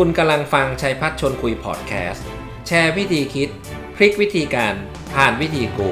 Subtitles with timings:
[0.00, 2.26] คุณกำลังฟังชัยพัฒชนคุยพอดแคสต์
[2.66, 3.48] แชร์วิธีคิด
[3.96, 4.74] พลิกวิธีการ
[5.14, 5.90] ผ่านวิธีกู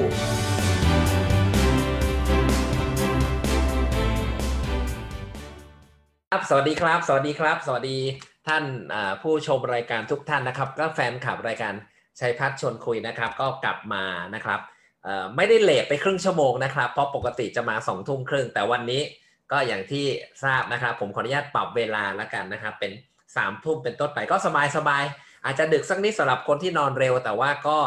[6.31, 7.99] ครับสวัสดีครับ สวัสดีครับ สวัสดี
[8.47, 8.63] ท่าน
[9.21, 11.73] ผู้ชมรายการทุกท่านนะครับ ก็แฟนคลับรายการ
[12.19, 14.03] ชัยพัฒชนคุยนะครับ ก็กลับมา
[14.35, 14.59] นะครับ
[15.35, 19.01] ไม่ได้เลทไปครึ่งชั่วโมงนะครับ เพราะปกติจะมาสองทุ่มครึ่งแต่วันนี้
[19.51, 20.05] ก็อย่างที่
[20.43, 22.91] ทราบนะครับ ผมขออนุญาตปรับเวลาแล้วกันนะครับเป็น
[23.35, 25.03] สามทุ่มเป็นต้นไปก็สบายสบาย
[25.45, 27.77] อาจจะดึกสักนิดสำหรับคนที่นอนเร็ว แต่ว่าก็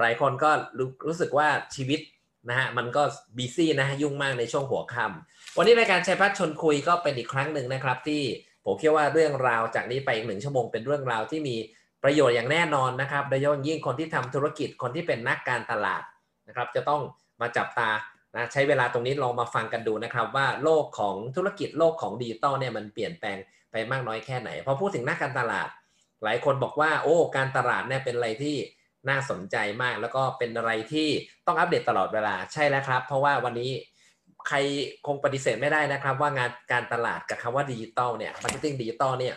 [0.00, 2.00] หลายคนก็รู้รู้สึกว่าชีวิต
[2.48, 3.02] นะฮะมันก็
[3.36, 8.22] บีซี่นะฮะยุ่งมากในช่วงหัวค่ำวันนี้รายการชัยพัฒชนคุยก็เป็นอีกครั้งหนึ่งนะครับ ที่
[8.64, 11.56] ผมคิดว่าเรื่องราวจากนี้ไปอีกหนึ่งชั่วโมงเป็นเรื่องราวที่มี
[12.04, 16.02] ประโยชน์อย่างแน่นอนนะครับโดยเฉพาะยิ่งคนที่ทำธุรกิจคนที่เป็นนักการตลาด
[16.48, 17.00] นะครับ จะต้อง
[17.40, 17.90] มาจับตา
[18.34, 23.38] นะใช้เวลาตรงนี้ลองมาฟังกันดูนะครับ ว่าโลกของธุรกิจโลกของดิจิตอลเนี่ยมันเปลี่ยนแปลง
[23.72, 25.68] ไปมากน้อยแค่ไหน พอพูดถึงนักการตลาด
[26.24, 28.56] หลายคนบอกว่า โอ้การตลาดเนี่ยเป็นอะไรที่
[29.08, 31.08] น่าสนใจมาก แล้วก็เป็นอะไรที่
[31.46, 33.70] ต้องอัปเดตตลอดเวลาใช่แล้วครับ เพราะว่าวันนี้
[34.48, 34.56] ใคร
[35.06, 39.34] คงปฏิเสธไม่ได้นะครับ ว่างานการตลาดกับคำว่าดิจิตอลเนี่ย marketing digital เนี่ย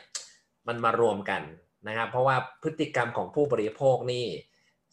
[0.67, 1.41] มันมารวมกัน
[1.87, 4.25] นะครับ เพราะว่าพฤติกรรมของผู้บริโภคนี่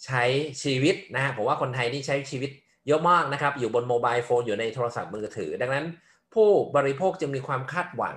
[0.06, 0.22] ใช้
[0.62, 2.50] ชีวิตนะฮะผมว่าคนไทยนี่ใช้ชีวิต
[2.86, 5.86] เยอะมากนะครับ อยู่บน mobile phone อยู่ในโทรศัพท์มือถือ ดังนั้น
[6.34, 8.16] ผู้บริโภคจึงมีความคาดหวัง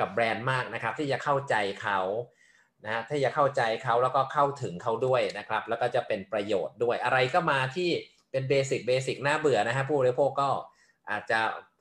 [0.00, 2.00] กับแบรนด์มากนะครับ ที่จะเข้าใจเขา
[2.84, 7.90] นะฮะที่จะเข้าใจเขาแล้วก็เข้าถึงเขาด้วยนะครับ แล้วก็จะเป็นประโยชน์ด้วยอะไรก็ตามที่
[8.30, 10.50] เป็น basic basic น่าเบื่อนะฮะผู้บริโภคก็
[11.10, 11.40] อาจจะ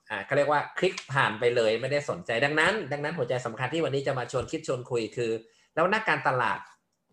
[0.09, 5.31] อ่าเขาเรียกว่าคลิกผ่านไปเลยไม่ได้สนใจดังนั้น ดังนั้นหัวใจสำคัญที่วันนี้จะมาชวนคิดชวนคุยคือ
[5.75, 6.59] แล้วนักการตลาด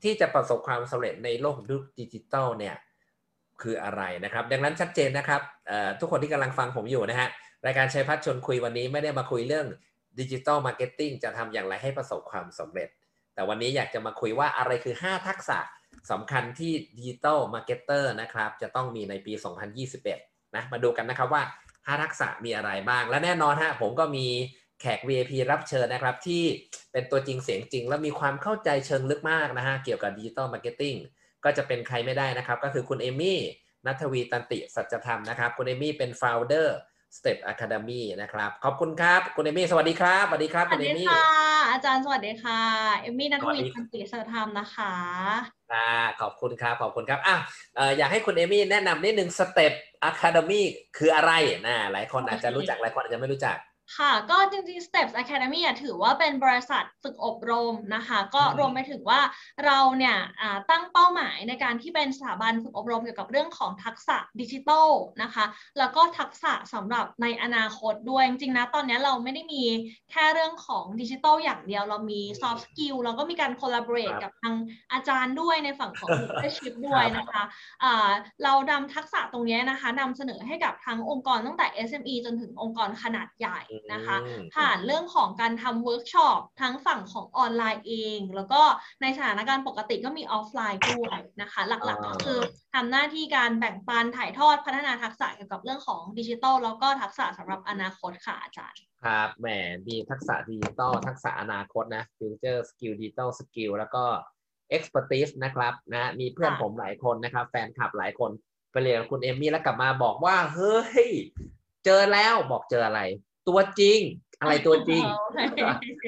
[0.02, 1.56] ที่จะประสบความสำเร็จในโลก
[2.00, 2.76] ดิจิตอลเนี่ย
[3.62, 5.40] คืออะไรนะครับ ดังนั้นชัดเจนนะครับ
[6.00, 7.28] ทุกคนที่กำลังฟังผมอยู่นะฮะ
[7.66, 9.66] รายการชัยพัชร์ชวนคุยวันนี้ไม่ได้มาคุยเรื่อง
[10.18, 12.88] digital marketing จะทำอย่างไรให้ประสบความสำเร็จ
[13.34, 15.58] แต่วันนี้อยากจะมาคุยว่าอะไรคือ 5 ทักษะ
[16.10, 19.32] สำคัญที่ digital marketer นะครับ จะต้องมีในปี
[19.94, 21.42] 2021 นะ มาดูกันนะครับว่า
[21.72, 24.26] 5 ทักษะมีอะไรบ้าง และแน่นอนฮะผมก็มี
[24.80, 26.42] แขก VIP รับเชิญนะครับ ที่
[26.92, 30.94] เป็นตัวจริงเสียงจริง และมีความเข้าใจเชิงลึกมากนะฮะเกี่ยวกับ digital marketing
[31.44, 33.40] ก็จะเป็นใครไม่ได้นะครับ ก็คือคุณเอมี่
[33.86, 36.68] นัทวีตันติสัจธรรมนะครับ คุณเอมี่เป็น founder
[37.16, 41.26] Step Academy นะครับ ขอบคุณครับ คุณเอมี่สวัสดีครับ สวัสดีครับคุณเอมี่ค่ะ
[41.70, 42.60] อาจารย์สวัสดีค่ะ
[43.00, 44.94] เอมี่นัทวีตันติสัจธรรมนะคะ
[45.72, 45.88] อ่า
[46.20, 47.36] ขอบคุณครับ ขอบคุณครับอะ
[47.98, 49.72] อยากให้คุณเอมี่แนะนำนิดนึง Step
[50.10, 50.62] Academy
[50.98, 51.32] คืออะไร
[51.66, 53.56] นะหลายคนอาจจะรู้จักหลายคนอาจจะไม่รู้จัก
[53.98, 59.20] ค่ะ ก็จริงๆ Steps Academy ถือว่าเป็นบริษัทฝึกอบรมนะคะ ก็รวมไปถึงว่า
[59.66, 60.16] เราเนี่ย
[60.70, 64.88] ตั้งเป้าหมายในการที่เป็นสถาบันฝึกอบรมเกี่ยวกับเรื่องของทักษะดิจิทัล
[65.22, 65.44] นะคะ
[65.78, 69.62] แล้วก็ทักษะสำหรับในอนาคตด้วย จริงๆ นะ ตอนนี้เราไม่ได้มี
[70.10, 74.54] แค่เรื่องของดิจิทัลอย่างเดียว เรามี soft skill เราก็มีการ collaborate กับทาง
[74.92, 77.42] อาจารย์ด้วยในฝั่งของ leadership ด้วยนะคะ
[78.44, 83.60] เรานำทักษะตรงนี้นะคะนำเสนอให้กับทั้งองค์กรตั้งแต่ SME จนถึงองค์กรขนาดใหญ่
[83.92, 84.16] นะคะ
[84.56, 88.62] ผ่านเรื่องของการทำเวิร์กช็อปทั้งฝั่งของออนไลน์เอง แล้วก็
[89.02, 92.40] ในสถานการณ์ปกติก็มีออฟไลน์ด้วยนะคะ หลักๆก็คือ
[92.74, 99.48] ทำหน้าที่การแบ่งปันถ่ายทอดพัฒนาทักษะเกี่ยวกับเรื่องของดิจิทัลแล้วก็ทักษะสำหรับอนาคตค่ะอาจารย์ครับแหม
[99.88, 104.04] มีทักษะดิจิทัลทักษะอนาคตนะ future skill digital skill แล้วก็
[104.76, 108.30] expertise นะครับนะมีเพื่อนผมหลายคนนะครับ แฟนคลับหลายคน
[108.72, 111.10] ไปเรียนคุณเอมมี่แล้วกลับมาบอกว่า เฮ้ย
[111.84, 113.00] เจอแล้วบอกเจออะไร
[113.48, 113.98] ตัวจริง
[114.40, 115.02] อะไรตัวจริง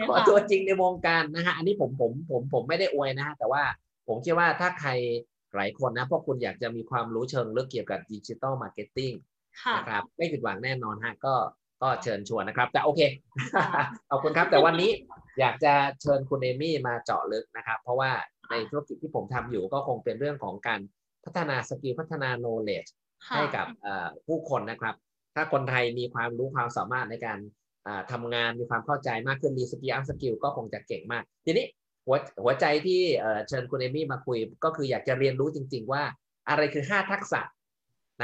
[0.09, 3.63] ขอตัวจริงในวงการนะฮะอันนี้ผมผมผมผมไม่ได้อวยนะฮะแต่ว่า
[4.09, 4.91] ผมคิดว่าถ้าใคร
[5.55, 9.13] หลายคนนะพวกคุณอยากจะมีความรู้เชิงลึกเกี่ยวกับ digital marketing
[9.79, 11.35] นะครับไม่ผิดหวังแน่นอนฮะก็
[11.83, 13.01] ก็เชิญชวนนะครับ แต่โอเค
[14.11, 14.91] ขอบคุณครับ แต่วันนี้
[15.41, 18.11] อยากจะเชิญคุณเอมี่มาเจาะลึกนะครับ เพราะว่า
[18.51, 20.81] ในธุรกิจที่ผมทำอยู่ก็คงเป็นเรื่องของการ
[21.25, 22.87] พัฒนา skill พัฒนา knowledge
[23.35, 23.67] ให้กับ
[24.27, 24.95] ผู้คนนะครับ
[25.35, 27.39] ถ้าคนไทยมีความรู้ความสามารถในการ
[28.13, 31.67] ทำงานมีความเข้าใจมากขึ้นมี skill upskill ก็คงจะเก่งมาก ทีนี้
[32.07, 33.01] หัวหัวใจที่
[33.49, 36.03] เชิญคุณเอมี่มาคุย ก็คืออยากจะเรียนรู้จริง ๆ ว่า
[36.49, 37.41] อะไรคือ 5 ทักษะ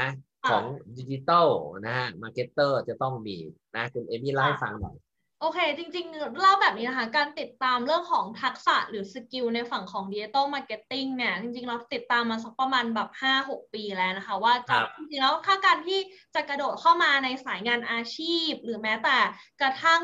[0.01, 0.09] นะ
[0.49, 0.63] ของ
[0.97, 1.47] ดิจิตอล
[1.85, 3.37] นะฮะ marketer จะต้องมี
[3.75, 4.95] นะคุณเอมี่เล่าให้ฟังหน่อย
[5.41, 13.09] โอเค จริงๆ เล่าแบบนี้นะคะ การติดตามเรื่องของทักษะหรือ skill ในฝั่งของ digital marketing เนี่ย จริงๆ เราติดตามมาสักประมาณแบบ
[13.41, 15.99] 5-6 ปีแล้วนะคะ ว่าจะจริงๆ แล้วถ้าการที่
[16.35, 19.17] จะกระโดดเข้ามาในสายงานอาชีพ หรือแม้แต่
[19.61, 20.01] กระทั่ง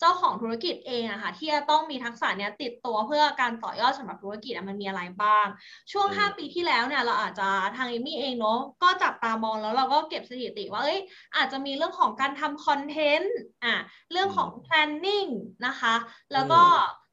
[0.00, 5.46] เจ้าของธุรกิจเองอะค่ะที่จะต้องมีทักษะเนี้ยติดตัวเพื่อการต่อยอดสำหรับธุรกิจมันมีอะไรบ้าง
[5.92, 11.00] ช่วง 5 ปีที่แล้วเนี่ยเราอาจจะทางเอมี่เองเนาะก็จับตามองแล้วเราก็เก็บสถิติว่าเอ้ย
[11.36, 13.76] อาจจะมีเรื่องของการทำ content อะ
[14.12, 15.30] เรื่องของ planning
[15.66, 15.94] นะคะ
[16.32, 16.60] แล้วก็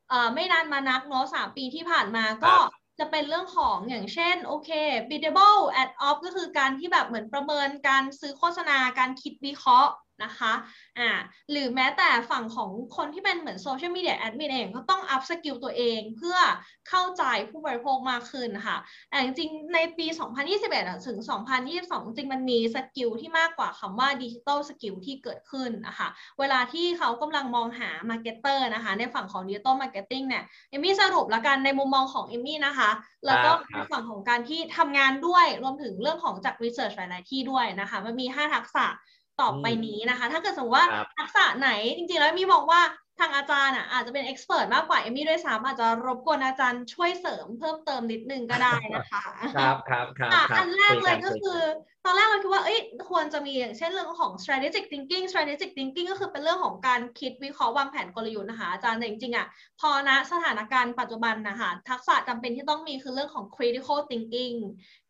[0.09, 4.69] เอ่อไม่นานมานักเนาะสามปีที่ผ่านมาก็ครับจะเป็นเรื่องของอย่างเช่น โอเค
[5.09, 9.91] biddable ad op ก็คือการที่แบบเหมือนประเมินการซื้อโฆษณาการคิดวิเคราะห์
[10.23, 10.53] นะคะ
[10.99, 11.09] อ่า
[11.51, 16.37] หรือแม้แต่ฝั่งของคนที่เป็นเหมือน social media admin เองก็ต้อง upskill ตัวเองเพื่อ
[16.89, 18.77] เข้าใจผู้บริโภคมากขึ้นค่ะ
[19.09, 20.05] แต่จริงๆในปี
[20.47, 21.17] 2021อะถึง
[21.67, 26.07] 2022 จริงมันมี skill ที่มากกว่าคำว่าดิจิ t a ลสกิลที่เกิดขึ้นนะคะ
[26.39, 32.89] เวลาที่เขากำลังมองหา marketer นะคะในฝั่งของดิจิ t a ลมาร์เก็ตติ้งเนี่ยเอมมี่สรุปแล้วกันในมุมมองของเอมมี่นะคะ
[33.25, 38.85] แล้วก็ครับในฝั่งของการที่ทำงานด้วยรวมถึงเรื่องของจาก research หลายๆที่ด้วยนะคะมันมี 5 ทักษะ
[39.41, 42.81] ต่อไปนี้นะคะ ถ้าเกิดสมมติว่าครับทักษะไหนจริงๆ แล้วเอมมี่มองว่า
[43.19, 49.23] ทางอาจารย์อะอาจจะเป็นเอ็กซ์เพรสมากกว่าเอมมี่ด้วยซ้ำอาจจะรบกวนอาจารย์ช่วยเสริมเพิ่มเติมนิดนึงก็ได้นะคะ
[49.55, 51.61] ครับครับครับอะครับอันแรกเลยคุก็นคือ
[52.05, 52.79] ตอนแรกเราคิดว่าเอ้ย
[53.09, 59.47] ควรจะมีอย่างเช่นเรื่องของ strategic thinking strategic thinking ก็คือเป็นเรื่องของการคิดวิเคราะห์วางแผนกลยุทธ์นะคะอาจารย์แต่จริงๆอะ
[59.79, 64.55] พอณสถานการณ์ปัจจุบันนะคะทักษะจำเป็นที่ต้องมีคือเรื่องของ critical thinking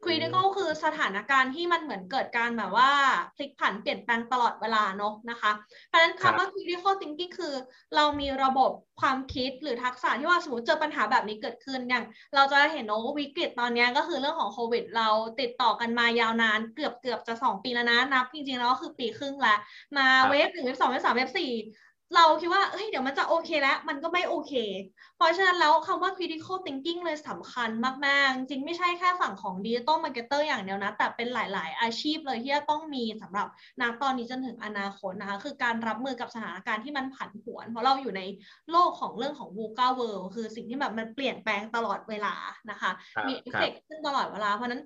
[0.06, 2.92] critical คือสถานการณ์ที่มันเหมือนเกิดการแบบว่า
[3.36, 5.52] พลิกผันเปลี่ยนแปลงตลอดเวลาเนอะนะคะ
[5.88, 7.54] เพราะฉะนั้นครับคำว่า critical thinking คือ
[7.96, 8.72] เรามีระบบ
[9.02, 12.04] ความคิดหรือทักษะที่ว่าสมมติเจอปัญหาแบบนี้เกิดขึ้นอย่าง
[12.36, 15.10] เราจะเห็นเนอะว่าวิกฤตตอนเนี้ยก็คือเรื่องของโควิด เรา
[15.40, 19.58] ติดต่อกันมายาวนานเกือบเกือบจะสองปีแล้วนะ นับจริงๆแล้วก็คือปีครึ่งแล้ว
[19.98, 21.52] มาครับเวฟหนึ่งเวฟสองเวฟสามเวฟสี่
[22.14, 24.54] เราคิดว่าเฮ้ยเดี๋ยวมันจะโอเคแล้ว มันก็ไม่โอเค
[25.18, 27.70] เพราะฉะนั้นแล้วคำว่า critical thinking เลยสำคัญ
[28.08, 33.48] มาก ๆ จริงไม่ใช่แค่ฝั่งของ digital marketer อย่างเดียวนะ แต่เป็นหลาย ๆ อาชีพเลยที่จะต้องมีสำหรับ
[33.82, 38.22] นักตอนนี้จนถึงอนาคตนะคะ คือการรับมือกับสถานการณ์ที่มันผันผวน เพราะเราอยู่ใน
[38.72, 42.36] โลกของเรื่องของ VUCA world คือสิ่งที่แบบมันเปลี่ยนแปลงตลอดเวลา
[42.70, 44.82] นะคะครับมีเอฟครับขึ้นตลอดเวลา เพราะฉะนั้น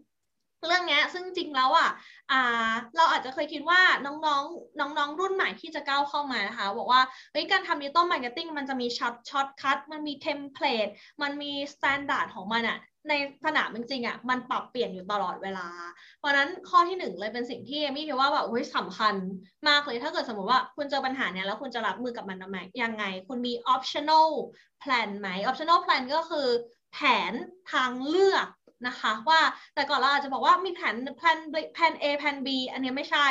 [0.68, 1.90] เรื่องเนี้ยซึ่งจริงแล้วอะ
[2.32, 7.02] อ่าเราอาจจะเคยคิดว่าน้องๆ น้องๆ รุ่นใหม่ที่จะก้าวเข้ามานะคะ บอกว่า
[7.32, 10.88] เฮ้ยการทำ digital marketing มันจะมี short shortcut มันมี template
[11.22, 12.80] มันมี standard ของมันอะ
[13.10, 13.14] ใน
[13.46, 15.68] สนามจริงๆอะมันปรับเปลี่ยนอยู่ตลอดเวลา
[16.20, 19.16] เพราะนั้นข้อที่หนึ่งเลยเป็นสิ่งที่เอมี่คิดว่าแบบโอ้ยสำคัญ
[19.68, 24.30] มากเลยถ้าเกิดสมมติว่าคุณเจอปัญหาเนี้ยแล้วคุณจะรับมือกับมันทำไมยังไง คุณมี optional
[24.84, 26.48] plan ไหม optional plan ก็คือ
[26.94, 27.00] แผ
[27.32, 27.34] น
[27.74, 28.48] ทางเลือก
[28.88, 29.40] นะคะว่า
[29.74, 31.38] แต่ก่อนเราอาจจะบอกว่ามีแผน plan
[31.76, 33.28] plan A plan B อันนี้ไม่ใช่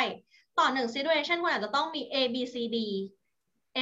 [0.57, 2.77] ต่อหนึ่ง situation คุณอาจจะต้องมี A B C D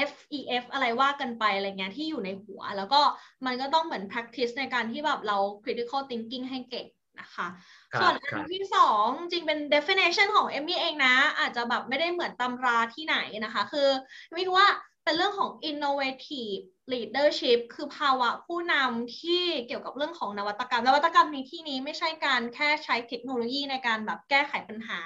[0.09, 3.01] F E F อะไรว่ากันไปอะไรเงี้ยที่อยู่ในหัว แล้วก็
[3.45, 6.87] มันก็ต้องเหมือน practice ในการที่แบบเรา critical thinking ให้เก่ง
[7.21, 7.47] นะคะ
[7.93, 13.87] ครับส่วนคอัรันบที่สองจริงเป็น definition ของเอมมี่เองนะ อาจจะแบบไม่ได้เหมือนตำราที่ไหนนะคะ คือ
[14.25, 14.67] เอมมี่คิดว่า
[15.07, 16.63] เป็นเรื่องของ innovative
[16.93, 25.01] leadership คือภาวะผู้นำที่เกี่ยวกับเรื่องของนวัตกรรม นวัตกรรมในที่นี้ไม่ใช่การแค่ใช้เทคโนโลยีในการแบบแก้ไขปัญหา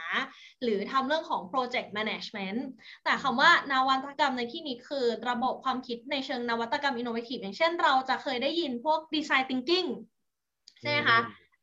[0.63, 2.61] หรือทำเรื่องของ project management
[3.03, 9.89] แต่คำว่านวัตกรรมในที่นี้คือระบบความคิดในเชิงนวัตกรรม innovative อย่างเช่นเราจะเคยได้ยินพวก design thinking
[10.81, 11.19] ใช่ไหมคะ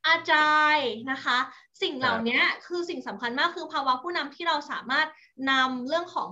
[0.06, 0.78] อาจาย
[1.10, 1.38] นะคะ
[1.82, 5.06] สิ่งเหล่านี้คือสิ่งสำคัญมากคือภาวะผู้นำที่เราสามารถ
[5.50, 6.30] นำเรื่องของ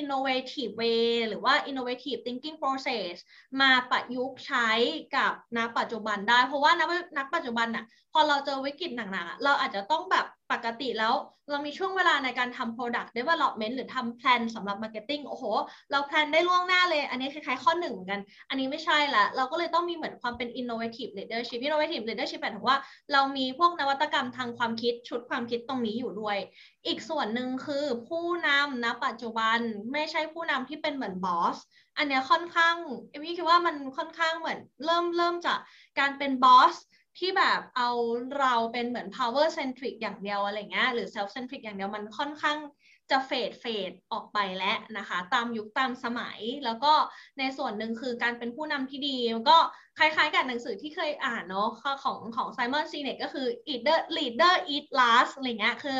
[0.00, 3.12] innovative way หรือว่า innovative thinking process
[3.60, 4.68] มาประยุกต์ใช้
[5.16, 6.82] กับณปัจจุบันได้ เพราะว่าณ
[7.16, 11.14] ณปัจจุบันน่ะพอเราเจอวิกฤตหนักๆอะเราอาจจะต้องแบบปกติแล้ว
[11.50, 15.44] เรามีช่วงเวลาในการทำ product development หรือทำ plan สำหรับ marketing โอ้โห
[15.90, 22.78] เราแพลนได้ล่วงหน้าเลย อันนี้คล้ายๆข้อหนึ่งเหมือนกัน อันนี้ไม่ใช่ละ เราก็เลยต้องมีเหมือนความเป็น innovative leadership innovative leadership หมายถึงว่า
[23.12, 26.36] เรามีพวกนวัตกรรมทางความคิดคิดชุดความคิดตรงนี้อยู่ด้วย
[26.86, 29.58] อีกส่วนหนึ่งคือผู้นำนะปัจจุบัน
[29.92, 31.56] ไม่ใช่ผู้นำที่เป็นเหมือนบอส
[31.96, 32.76] อันเนี้ยค่อนข้าง
[33.10, 35.58] เอมี่คิดว่ามันค่อนข้างเหมือนเริ่มเริ่มจาก
[35.98, 36.74] การเป็นบอส
[37.18, 37.90] ที่แบบเอา
[38.38, 42.58] เราเป็นเหมือน power centric อย่างเดียวอะไรเงี้ยหรือ self centric อย่างเดียวมันค่อนข้าง
[43.10, 46.92] จะเฟดเฟดออกไปแล้วนะคะ ตามยุคตามสมัย แล้วก็
[47.38, 49.58] ในส่วนหนึ่งคือการเป็นผู้นำที่ดีมันก็
[49.98, 51.68] คล้ายๆกับหนังสือที่เคยอ่านเนาะ
[52.04, 55.98] ของของไซมอนซีเนกก็คือ leader leader eat last อะไรเงี้ยคือ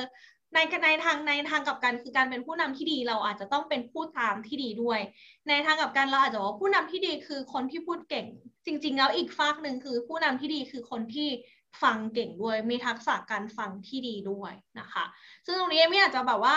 [0.54, 5.00] ในในทางในทางกับกันคือการเป็นผู้นำที่ดีเราอาจจะต้องเป็นผู้ตามที่ดีด้วย
[5.48, 8.26] ในทางกับกันเราอาจจะว่าผู้นำที่ดีคือคนที่พูดเก่ง
[8.66, 11.28] จริง ๆ แล้วอีกฝากหนึ่งคือผู้นำที่ดีคือคนที่
[11.82, 15.04] ฟังเก่งด้วย มีทักษะการฟังที่ดีด้วยนะคะ
[15.46, 16.56] ซึ่งตรงนี้เอมี่อาจจะแบบว่า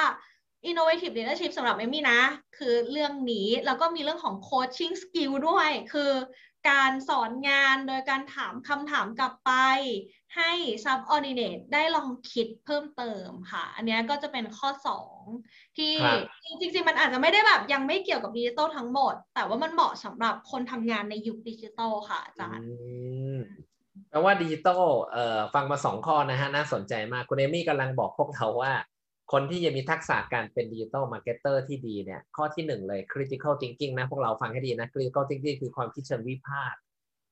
[0.70, 2.22] innovative leadership สำหรับเอมี่นะ
[2.58, 6.12] คือเรื่องนี้แล้วก็มีเรื่องของ coaching skill ด้วย คือ
[6.70, 9.52] การสอนงานโดยการถามคำถามกลับไป
[10.36, 10.52] ให้
[10.86, 14.70] subordinate ได้ลองคิดเพิ่มเติมค่ะ อันเนี้ยก็จะเป็นข้อ
[15.24, 16.20] 2 ที่ครับ
[16.60, 22.78] จริงๆ มันอาจจะไม่ได้แบบยังไม่เกี่ยวกับดิจิตอลทั้งหมด แต่ว่ามันเหมาะสำหรับคนทำงานในยุคดิจิตอลค่ะอาจารย์อื
[23.38, 28.74] แปลว่าดิจิตอลเอ่อฟังมาสองข้อนะฮะ น่าสนใจมาก คุณเอมี่กำลังบอกพวกเราว่า
[29.32, 36.80] คนที่จะมีทักษะการเป็น digital marketer ที่ดีเนี่ยข้อที่หนึ่งเลย critical thinking นะ พวกเราฟังให้ดีนะ critical thinking คือความคิดเชิงวิพากษ์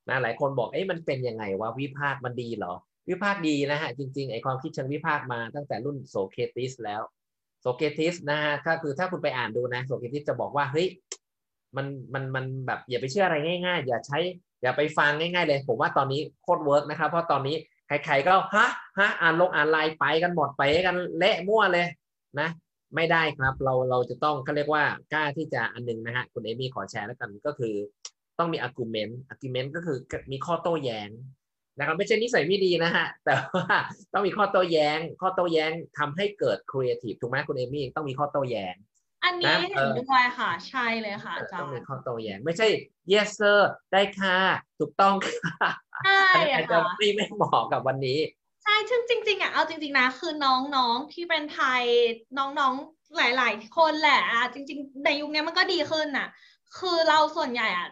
[0.09, 2.73] นะหลายคนบอกเอ๊ะมันเป็นยังไงว่าวิพากษ์มันดีเหรอ
[3.09, 7.01] วิพากษ์ดีนะฮะ จริงๆไอความคิดเชิงวิพากษ์มาตั้งแต่รุ่นโสเครติสแล้ว
[7.61, 10.87] โสเครติสนะฮะก็คือถ้าคุณไปอ่านดูนะโสเครติสจะบอกว่าเฮ้ย
[11.75, 14.19] มันมันมันแบบอย่าไปเชื่ออะไรง่าย ๆ อย่าใช้
[14.61, 17.55] อย่าไปฟังง่าย ๆ เลย ผมว่าตอนนี้โคตร work นะครับเพราะตอนนี้
[17.87, 18.67] ใครๆก็ฮะ
[18.99, 21.87] ฮะอ่านลงอ่านไลน์ไปกันหมดไปกันเละมั่วเลย
[22.39, 22.49] นะ
[22.95, 27.75] ไม่ได้ครับเราเราจะต้องเขาเรียกว่ากล้าที่จะอันหนึงนะฮะคุณเอมี่ขอแชร์แล้วกันก็คือ
[28.39, 29.97] ต้องมี argument argument ก็คือ
[30.31, 31.09] มีข้อโต้แย้ง
[31.77, 33.75] นะครับไม่ใช่นิสัยไม่ดีนะฮะแต่ว่า
[34.13, 38.75] ต้องมีข้อโต้แย้ง ข้อโต้แย้งทำให้เกิด creative ถูกไหมคุณเอมี่ต้องมีข้อโต้แย้ง
[39.23, 42.67] อันนี้นะเห็นเออด้วยค่ะ ใช่เลยค่ะอาจาต้องรมีย์ข้อโต้แย้งไม่ใช่
[43.11, 43.59] yes sir
[43.91, 44.37] ได้ค่ะ
[44.79, 45.69] ถูกต้องค่ะ
[46.05, 48.19] ใช่อันนี้อาจจะค่ะไม่ไม่เหมาะกับวันนี้
[48.63, 51.83] ใช่ซึ่งจริงๆอะเอาจริง ๆนะคือน้องๆที่เป็นไทย
[52.37, 56.27] น้องๆหลาย ๆ คนแหละอะจริง ๆ ในยุคนี้มันก็ดีขึ้นน่ะ
[56.79, 57.87] คือเราส่วนใหญ่อะ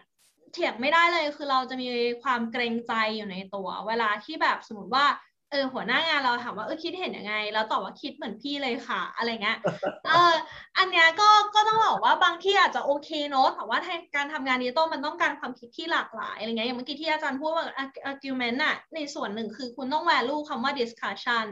[0.52, 1.88] เถียงไม่ได้เลยคือเราจะมี
[2.22, 5.06] ความเกรงใจอยู่ในตัว เวลาที่แบบสมมติว่า
[5.54, 9.58] เออหัวหน้างานเราถามว่าเออคิดเห็นยังไง แล้วตอบว่าคิดเหมือนพี่เลยค่ะ อะไรเงี้ย
[10.06, 10.34] เออ
[10.78, 17.64] อันเนี้ยก็ก็ต้องบอกว่าบางที่อาจจะโอเคเนอะแต่ว่าในการทำงานดิจิตอลมันต้องการความคิดที่หลากหลายอะไรเงี้ยอย่างเมื่อกี้ที่อาจารย์พูดว่า
[18.10, 21.46] argument น่ะในส่วนหนึ่งคือคุณต้อง value คำว่า discussion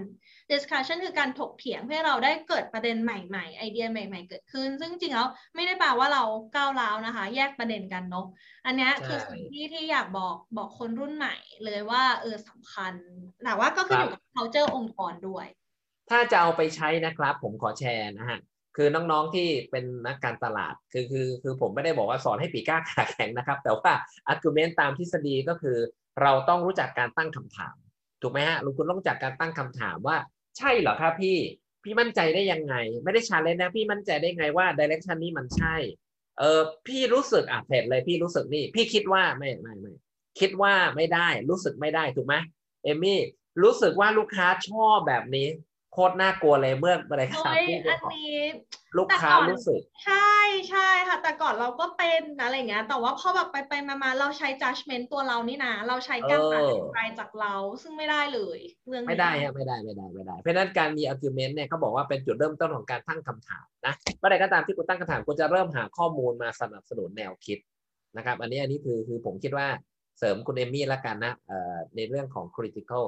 [0.53, 6.23] discussion คือการถกเถียงเพื่อให้เราได้เกิดประเด็นใหม่ๆ ไอเดียใหม่ ๆ เกิดขึ้น ซึ่งจริงๆแล้วไม่ได้แปลว่าเรา
[6.57, 8.27] ก้าวร้าวนะคะ แยกประเด็นกันเนอะ
[8.67, 12.95] อันเนี้ยคือใช่สิ่งที่ที่อยากบอกบอกคนรุ่นใหม่เลยว่าเออสำคัญ
[13.45, 15.47] แต่ว่าก็ขึ้นอยู่กับ culture องค์กรด้วย
[16.11, 18.41] ถ้าจะเอาไปใช้นะครับ ผมขอแชร์นะฮะ
[18.77, 23.93] คือน้องๆที่เป็นนักการตลาดคือคือคือผมไม่ได้บอกว่าสอนให้ปีกล้าขาแข็งนะครับ แต่ว่า
[24.33, 25.77] argument ตามทฤษฎีก็คือ
[26.23, 27.77] เราต้องรู้จักการตั้งคำถาม
[28.23, 30.17] ถูกไหมฮะลุงคุณต้องรู้จักการตั้งคำถามว่า
[30.59, 31.39] ใช่เหรอครับพี่
[31.85, 35.77] พี่มั่นใจได้ยังไง ไม่ได้ชาเลนจ์นะ พี่มั่นใจได้ไงว่า direction นี้มันใช่
[36.39, 39.93] เออพี่รู้สึกอะเสร็จเลยพี่รู้สึกนี่ พี่คิดว่าไม่ไม่ไม่
[40.41, 42.35] คิดว่าไม่ได้ รู้สึกไม่ได้ถูกไหม
[42.85, 43.21] เอมี่
[43.63, 45.49] รู้สึกว่าลูกค้าชอบแบบนี้
[45.93, 48.33] โคตรน่ากลัวเลยเมื่อเมื่อไหรครับเฮ้ยที่อันนี้
[48.99, 50.37] ลูกค้าแต่ก่อนรู้สึก ใช่
[50.71, 58.59] ใช่ค่ะ แต่ก่อนเราก็เป็นอะไรอย่างเงี้ยแต่ว่าพอแบบไปไปมามาเราใช้ judgment ตัวเรานี่นะเราใช้การตัดสินใจจากเราซึ่งไม่ได้เลย
[58.89, 67.59] เรื่องนี้ไม่ได้ฮะไม่ได้ไม่ได้ไม่ได้ เพราะฉะนั้นการมี argument เนี่ยเขาบอกว่าเป็นจุดเริ่มต้นของการตั้งคำถามนะเมื่อใดก็ตามที่คุณตั้งคำถามคุณจะเริ่มหาข้อมูลมาสนับสนุนแนวคิด
[68.17, 69.67] นะครับ อันนี้อันนี้คือคือผมคิดว่า
[70.19, 73.05] เสริมคุณเอมี่ละกันนะเอ่อในเรื่องของ critical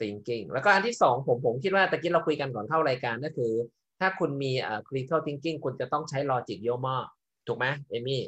[0.00, 3.52] thinking แล้วก็อันที่สองผมผมคิดว่าตะกี้เราคุยกันก่อนเข้ารายการก็คือ
[4.00, 7.06] ถ้าคุณมีเอ่อ critical thinking คุณจะต้องใช้ logic เยอะมาก
[7.46, 8.22] ถูกไหมเอมี่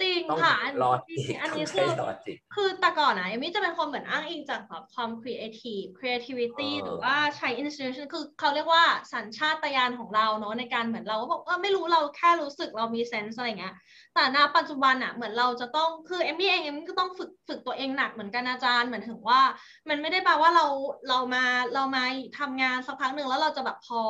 [0.00, 13.74] จริงต้องค่ะอัน logic อันนี้ต้องคืใช้อ logic คือแต่ก่อนนะเอมมี่จะเป็นคนเหมือนอ้างอิงจากแบบความ creative creativity เออหรือว่าใช้ institution คือเขาเรียกว่าสัญชาตญาณของเราเนาะในการเหมือนเราก็บอกว่าไม่รู้เราแค่รู้สึกเรามี sense อะไรเงี้ย
[14.14, 19.40] แต่ณปัจจุบันอะเหมือนเราจะต้องคือเอมมี่เองเอมมี่ก็ต้องฝึกฝึกตัวเองหนักเหมือนกันอาจารย์เหมือนถึงว่า
[19.88, 20.66] มันไม่ได้แปลว่าเรา
[21.08, 22.04] เรามาเรามา
[22.38, 24.02] ทำงานสักพักหนึ่งแล้วเราจะแบบพอ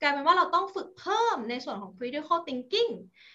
[0.00, 2.92] กลายเป็นว่าเราต้องฝึกเพิ่มในส่วนของ critical thinking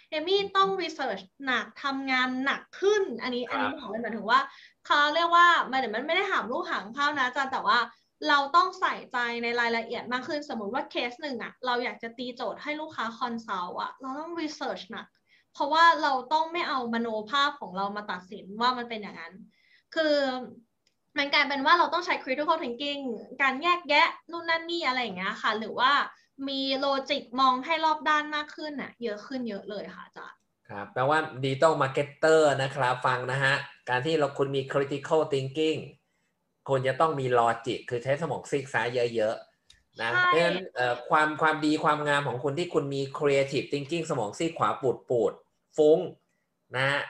[0.10, 4.40] เอมมี่ต้อง research หนักทำงานหนักขึ้น อันนี้ครับอันนี้บอกเลยหมายถึงว่า
[4.86, 7.78] เขาเรียกว่ามันเดี๋ยวมันไม่ได้หามรุ่งหามค่ำนะอาจารย์แต่ว่า
[8.30, 15.08] เราต้องใส่ใจในรายละเอียดมากขึ้นสมมติว่าเคสหนึ่งอะเราอยากจะตีโจทย์ให้ลูกค้า consult อะเราต้อง research หนัก
[15.54, 19.34] เพราะว่าเราต้องไม่เอามโนภาพของเรามาตัดสินว่ามันเป็นอย่างนั้น
[19.96, 20.16] คือ
[21.18, 23.02] มันกลายเป็นว่าเราต้องใช้ critical thinking
[23.42, 25.92] การแยกแยะนู่นนั่นนี่อะไรอย่างเงี้ยค่ะ หรือว่า
[26.50, 30.40] มี logic มองให้รอบด้านมากขึ้นน่ะ เยอะขึ้นเยอะเลยค่ะอาจารย์
[30.70, 33.54] ครับแปลว่า digital marketer นะครับ ฟังนะฮะ
[33.90, 35.80] การที่เราคุณมี critical thinking
[36.70, 45.34] คุณจะต้องมี logic คือใช้สมองซีกซ้ายเยอะๆนะใช่เพราะฉะนั้นเอ่อความความดีความงามของคุณที่คุณมี creative thinking สมองซีกขวาปูดปูด
[45.78, 46.00] ฟุ้ง
[46.76, 47.02] นะฮะ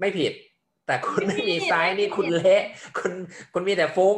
[0.00, 0.32] ไม่ผิด
[0.86, 2.62] แต่คุณไม่มีซ้ายนี่คุณเละ
[2.98, 3.12] คุณ
[3.52, 4.16] คุณมีแต่ฟุ้ง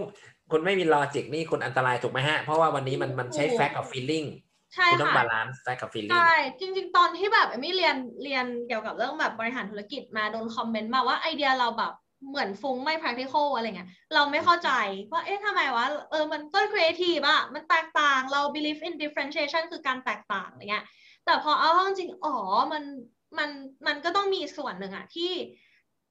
[0.50, 4.28] คุณไม่มี logic นี่คุณอันตรายถูกไหมฮะ เพราะว่าวันนี้มันมันใช้ fact กับ feeling
[4.74, 11.92] ใช่คุณต้องค่ะ balance fact กับ feeling ใช่จริง ๆ ตอนที่แบบเอมมี่เรียนเรียนเกี่ยวกับเรื่องแบบบริหารธุรกิจมาโดนคอมเมนต์มาว่าไอเดียเราแบบ
[12.28, 14.70] เหมือนฟุ้งไม่ practical อะไรเงี้ย เราไม่เข้าใจ
[15.12, 20.84] ว่า เอ๊ะทำไมวะ เออ มันก็ creative อะมันแตกต่าง เรา believe in differentiation คือการแตกต่างอะไรเงี้ย
[21.24, 22.36] แต่พอเอาเข้าจริงๆอ๋อ
[22.72, 22.82] มัน
[23.38, 23.50] มัน
[23.86, 25.32] มันก็ต้องมีส่วนหนึ่งอะที่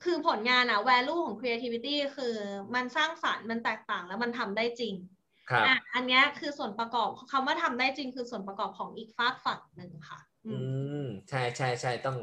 [0.03, 2.35] คือผลงานอะ value ของ creativity คือ
[2.75, 4.93] มันสร้างสรรค์มันแตกต่างแล้วมันทำได้จริง
[5.51, 10.63] ครับอะอันเนี้ยคือส่วนประกอบคำว่าทำได้จริงคือส่วนประกอบของอีกฝากฝั่งหนึ่งค่ะ อือืม
[10.99, 12.17] มใช่ใช่ใช่ต้อง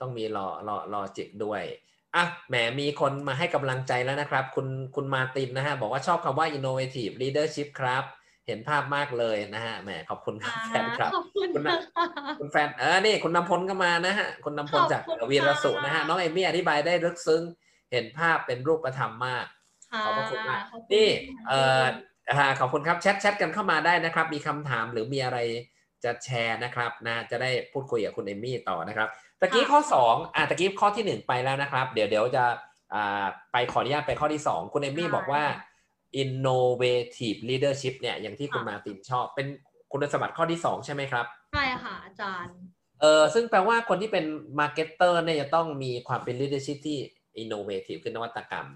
[0.00, 1.62] ต้องมีรอรอรอจิกด้วย
[2.14, 8.04] อะแหมมีคนมาให้กำลังใจแล้วนะครับ คุณคุณมาร์ตินนะฮะ บอกว่าชอบคำว่า innovative leadership ครับ
[8.48, 12.06] เห็นภาพมากเลยนะฮะแหมขอบคุณครับแฟนคลับขอบคุณคุณนะค่ะ
[12.40, 17.42] คุณแฟนเออนี่คุณนำพลก็มานะฮะคุณนำพลจากขอบคุณวีรสุค่ะนะฮะน้องเอมี่อธิบายได้ลึกซึ้ง
[17.92, 19.46] เห็นภาพเป็นรูปธรรมมาก
[19.92, 21.84] ค่ะขอบพระคุณมากขอบคุณนี่ค่ะเอ่อ
[22.32, 25.38] อ่าขอบคุณครับแชทแชทกันเข้ามาได้นะครับ มีคำถามหรือมีอะไร
[26.04, 29.08] จะแชร์นะครับนะจะได้พูดคุยกับคุณเอมี่ต่อนะครับ
[29.40, 32.44] ตะกี้ข้อสองอ่าตะกี้ข้อที่หนึ่งไปแล้วนะครับ เดี๋ยวเดี๋ยวจะ
[32.94, 35.42] อ่าไปขออนุญาตไปข้อที่สองคุณเอมี่บอกว่า
[36.22, 39.46] innovative leadership เนี่ยอย่างที่คุณมาตินชอบ เป็น
[39.92, 42.56] คุณสมบัติข้อที่สองใช่ไหมครับ ใช่ค่ะ อาจารย์
[43.00, 44.24] เออซึ่งแปลว่าคนที่เป็น
[44.60, 46.98] marketer เนี่ยจะต้องมีความเป็น leadership ที่
[47.42, 48.68] innovative คือนวัตกรรม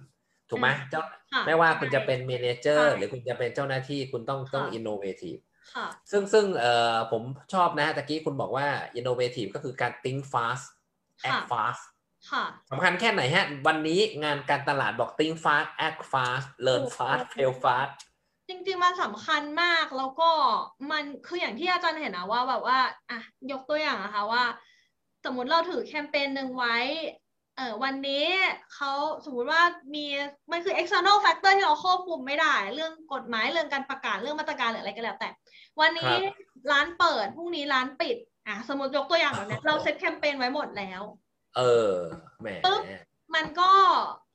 [0.50, 5.40] ถูกไหมอืมเจ้าค่ะไม่ว่าคุณจะเป็น manager ใช่หรือคุณจะเป็นเจ้าหน้าที่คุณต้องต้องค่ะ innovative
[5.74, 7.22] ค่ะซึ่งซึ่งเออผม
[7.54, 8.66] ชอบนะตะกี้คุณบอกว่า
[8.98, 10.64] innovative ก็คือการ think fast
[11.22, 11.82] ค่ะ act fast
[12.30, 17.90] ค่ะสำคัญแค่ไหนฮะ วันนี้งานการตลาดบอก think fast act fast learn ถูก fast fail fast
[18.48, 20.30] จริงๆมันสำคัญมากแล้วก็
[20.90, 22.78] มันคืออย่างที่อาจารย์เห็นนะว่าแบบว่า
[23.10, 23.20] อะ
[23.52, 24.44] ยกตัวอย่างนะคะว่า
[25.24, 26.76] สมมุติเราถือแคมเปญหนึ่งไว้
[27.56, 28.26] เออวันนี้
[28.74, 28.92] เขา
[29.24, 29.62] สมมุติว่า
[29.94, 30.04] มี
[30.52, 35.28] มันคือ external factor ที่เราควบคุมไม่ได้ เรื่องกฎหมายเรื่องการประกาศเรื่องมาตรการหรืออะไรก็แล้วแต่
[35.80, 36.34] วันนี้ครับ
[36.72, 41.02] ร้านเปิดพรุ่งนี้ร้านปิดอะสมมติยกตัวอย่างแบบเนี้ยเราเซตแคมเปญไว้หมดแล้ว
[41.56, 41.94] เออ
[42.40, 42.82] แหมปึ๊บ
[43.34, 43.70] มันก็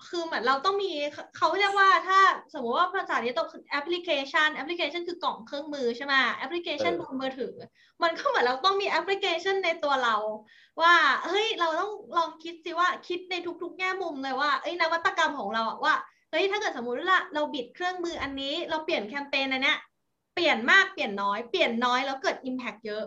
[0.09, 0.91] คือเหมือนเราต้องมี
[1.37, 2.19] เขาเรียกว่าถ้า
[2.53, 7.53] สมมติว่าภาษาที่ต้องคือแอปพลิเคชันแอปพลิเคชันคือกล่องเครื่องมือใช่ไหมแอปพลิเคชันบนมือถือ
[8.03, 10.15] มันก็เหมือนเราต้องมีแอปพลิเคชันในตัวเรา
[10.81, 10.95] ว่า
[11.25, 15.95] เฮ้ยเราต้องลองคิดสิว่าคิดในทุกๆ แง่มุมเลยว่าเอ้ยนวัตกรรมของเราอะว่า
[16.31, 19.77] เฮ้ยถ้าเกิดสมมติว่าเราบิดเครื่องมืออันนี้ เราเปลี่ยนแคมเปญอันเนี้ย
[20.35, 23.03] เปลี่ยนมากเปลี่ยนน้อยเปลี่ยนน้อยแล้วเกิด Impact เยอะ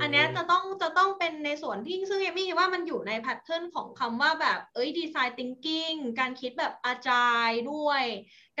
[0.00, 8.02] อันนี้จะต้องจะต้องเป็นในส่วนที่ซึ่งเอมี่คิดว่ามันอยู่ในแพทเทิร์นของคำว่าแบบเอ้ยดีไซน์ thinking การคิดแบบอาจายด้วย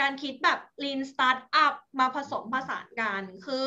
[0.00, 3.66] การคิดแบบ lean startup มาผสมผสานกัน คือ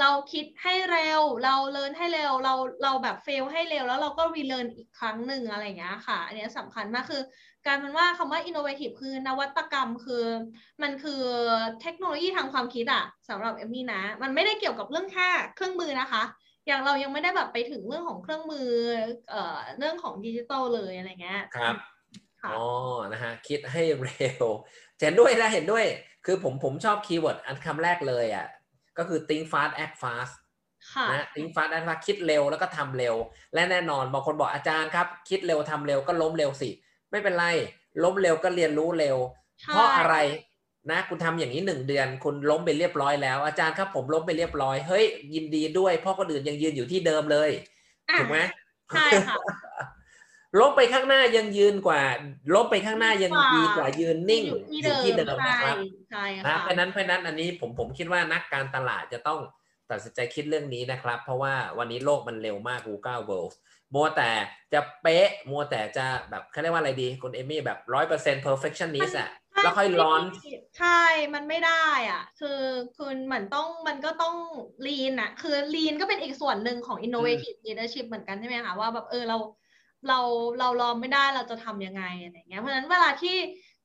[0.00, 7.22] เราคิดให้เร็ว เราเรียนให้เร็ว เราเราแบบ fail ให้เร็ว แล้วเราก็ relearn อีกครั้งหนึ่งอะไรอย่างเงี้ยค่ะ อันนี้สำคัญมากคือ
[7.66, 10.24] การเป็นว่าคำว่า innovative คือนวัตกรรมคือ
[10.82, 11.22] มันคือ
[11.82, 16.22] เทคโนโลยีทางความคิดอะสำหรับเอมมี่นะ มันไม่ได้เกี่ยวกับเรื่องแค่เครื่องมือนะคะ
[16.70, 18.68] อย่างเรายังไม่ได้แบบไปถึงเรื่องของเครื่องมือ
[19.30, 21.76] เอ่อเรื่องของดิจิตอลเลยอะไรเงี้ยครับ
[22.42, 22.64] ค่ะอ๋อ
[23.12, 24.46] นะฮะคิดให้เร็ว
[25.00, 25.84] เห็นด้วยนะเห็นด้วย
[26.26, 28.46] คือผมผมชอบ keyword อันคำแรกเลยอะ
[28.98, 30.34] ก็คือ think fast act fast
[30.92, 33.14] ค่ะนะ think fast act fast คิดเร็วแล้วก็ทำเร็ว
[33.54, 36.70] และแน่นอนบางคนบอกอาจารย์ครับ คิดเร็วทำเร็วก็ล้มเร็วสิ
[37.10, 37.46] ไม่เป็นไร
[38.02, 39.16] ล้มเร็วก็เรียนรู้เร็ว
[39.60, 40.14] ใช่เพราะอะไร
[40.90, 47.50] นะคุณทำอย่างนี้หนึ่งเดือน คุณล้มไปเรียบร้อยแล้ว อาจารย์ครับผมล้มไปเรียบร้อยเฮ้ยยินดีด้วยเพราะคนอื่นยังยืนอยู่ที่เดิมเลย
[48.08, 48.38] อะถูกไหม
[48.94, 49.36] ใช่ค่ะ
[50.60, 52.00] ล้มไปข้างหน้ายังยืนกว่า
[52.54, 55.76] ล้มไปข้างหน้ายังดีดีกกว่าว่ายืนนิ่งอยู่ที่อยู่ที่เดิมใช่นะครับ
[56.10, 59.38] ใช่นะค่ะเพราะฉะนั้นเพราะฉะนั้นอันนี้ผมผมคิดว่านักการตลาดจะต้อง
[59.90, 63.52] ตัดสินใจคิดเรื่องนี้นะครับ เพราะว่าวันนี้โลกมันเร็วมาก Google World
[63.94, 64.30] มัวแต่
[64.72, 70.22] จะเป๊ะมัวแต่จะแบบเขาเรียกว่าอะไรดีคุณเอมี่แบบร้อยเปอร์เซ็นต์ perfectionist อะ แล้วค่อยร้อน
[70.78, 71.02] ใช่
[71.34, 72.60] มันไม่ได้อะ คือ
[72.96, 74.34] คือเหมือนต้องมันก็ต้อง
[74.86, 79.36] lean อะ คือ lean ก็เป็นอีกส่วนหนึ่งของ innovative leadership เหมือนกันใช่ไหมคะว่าแบบเออเรา
[80.08, 80.18] เรา
[80.58, 83.36] เรารอไม่ได้เราจะทำยังไงอะไรเงี้ยเพราะฉะนั้นเวลาที่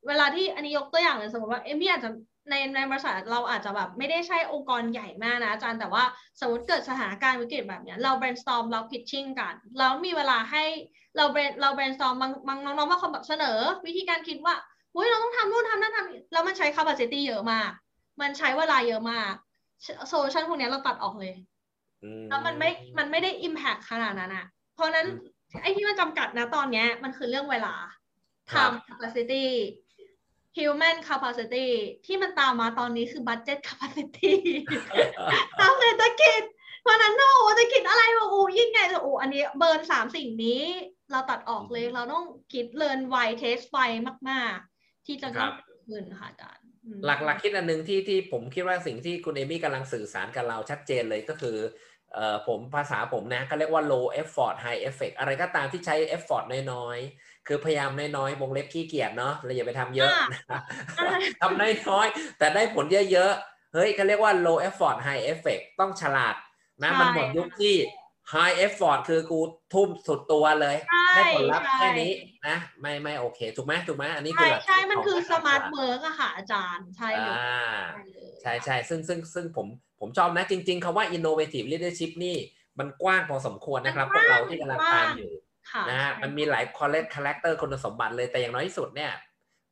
[0.07, 2.09] เวลาที่อันนี้ยกตัวอย่างเลยสมมติว่าเอมมี่อาจจะ
[2.49, 6.03] ในในบริษัทเราอาจจะแบบไม่ได้ใช่องค์กรใหญ่มากนะอาจารย์แต่ว่า
[6.39, 10.63] สมมติเกิดสถานการณ์วิกฤตแบบเนี้ยเรา brainstorm เรา pitching กันแล้วมีเวลาให้
[11.17, 14.55] เรา brain เรา brainstorm บางบางน้องๆบางคนแบบเสนอ วิธีการคิดว่า
[14.95, 17.69] เฮ้ยเราต้องทำนู่นทำนั่นทำนี่แล้วมันใช้ capacity เยอะมาก
[18.21, 19.33] มันใช้เวลาเยอะมาก
[20.09, 21.33] โซลูชันพวกเนี้ยเราตัดออกเลย
[22.03, 27.73] อืแล้วมันไม่มันไม่ได้ impact ขนาดนั้นอะเพราะฉะนั้นอืมไอ้ที่มันจำกัดนะตอนเนี้ยมันคือเรื่องเวลา
[28.53, 29.45] ครับ time capacity
[30.57, 31.67] human capacity
[32.05, 34.33] ที่มันตามมาตอนนี้คือ budget capacity
[35.59, 36.41] ทางเศรษฐกิจ
[36.81, 40.61] เพราะฉะนั้นโอ้โหเศรษฐกิจอะไรวะโอ้ยิ่งใหญ่โอ้อันนี้เบิร์นสามสิ่งนี้
[41.11, 43.75] เราตัดออกเลยเราต้องคิดเรียนไวเทสไฟ
[44.29, 44.74] มาก ๆ
[45.07, 51.57] ที่จะต้องเกิดขึ้นค่ะอาจารย์อืมหลักหลักคิดอันหนึ่งที่ที่ผมคิดว่าสิ่งที่คุณเอมี่กำลังสื่อสารกับเราชัดเจนเลยก็คือ
[52.13, 60.41] เอ่อผมภาษาผมนะก็เรียกว่า low effort high effect อะไรก็ตามที่ใช้ effort น้อยๆ คือพยายามน้อยๆวงเล็บขี้เกียจเนาะเราอย่าไปทำเยอะอ่านะ
[60.95, 66.35] ใช่ทำน้อยๆ แต่ได้ผลเยอะๆ เฮ้ยเขาเรียกว่า low effort high effect ต้องฉลาด
[66.83, 67.75] นะใช่มันหมดยุคที่
[68.33, 69.39] high effort คือกู
[69.73, 72.11] ทุ่มสุดตัวเลยใช่ได้ผลลัพธ์ใช่แค่นี้
[72.47, 77.61] นะไม่ไม่โอเค ถูกไหมถูกไหมอันนี้คืใช่อหลักใชมันคือ smart work อะค่ะอาจารย์ใช่เลยอ่า
[77.93, 79.67] ใช่เลยใช่ใช่ซึ่งซึ่งซึ่งผม
[79.99, 82.35] ผมชอบนะจริง ๆคำว่า innovative leadership นี่
[82.79, 85.31] มันกว้างพอสมควรนะครับ พวกเราที่กำลังตามอยู่
[85.71, 89.11] ค่ะนะฮะมันมีหลายคอลเลก character คุณสมบัติเลยแต่อย่างน้อยที่สุดเนี่ย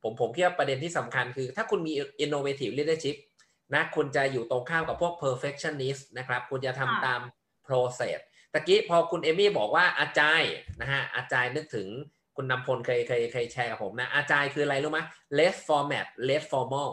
[0.04, 3.16] ผมผมคิดว่าประเด็นที่สำคัญคือ ถ้าคุณมี innovative leadership
[3.74, 7.22] นะคุณจะอยู่ตรงข้ามกับพวก perfectionist นะครับ คุณจะทำค่ะตาม
[7.68, 8.20] process
[8.54, 10.42] ตะกี้พอคุณเอมี่บอกว่า agile
[10.82, 11.88] นะฮะ agile นึกถึง
[12.36, 15.00] คุณนำพลเคยเคยเคยแชร์กับผมนะ agile คืออะไรรู้ไหม
[15.38, 16.90] less format less formal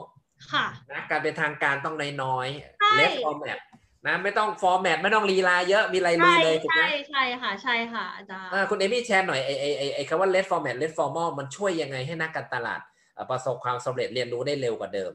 [0.52, 2.48] ค่ะนะการเป็นทางการต้องน้อย
[2.80, 3.58] ใช่ๆ less format
[4.06, 12.80] นะไม่ต้อง format ไม่ต้องลีลาเยอะมีอะไรลุยเลยใช่ถูกไหมใช่ใช่ค่ะใช่ค่ะอาจารย์อ่าคุณเอมี่แชร์หน่อยไอไอไอไอคำว่า less format less formal มันช่วยยังไงให้นักการตลาด
[13.14, 15.12] เอ่อประสบความสำเร็จเรียนรู้ได้เร็วกว่าเดิม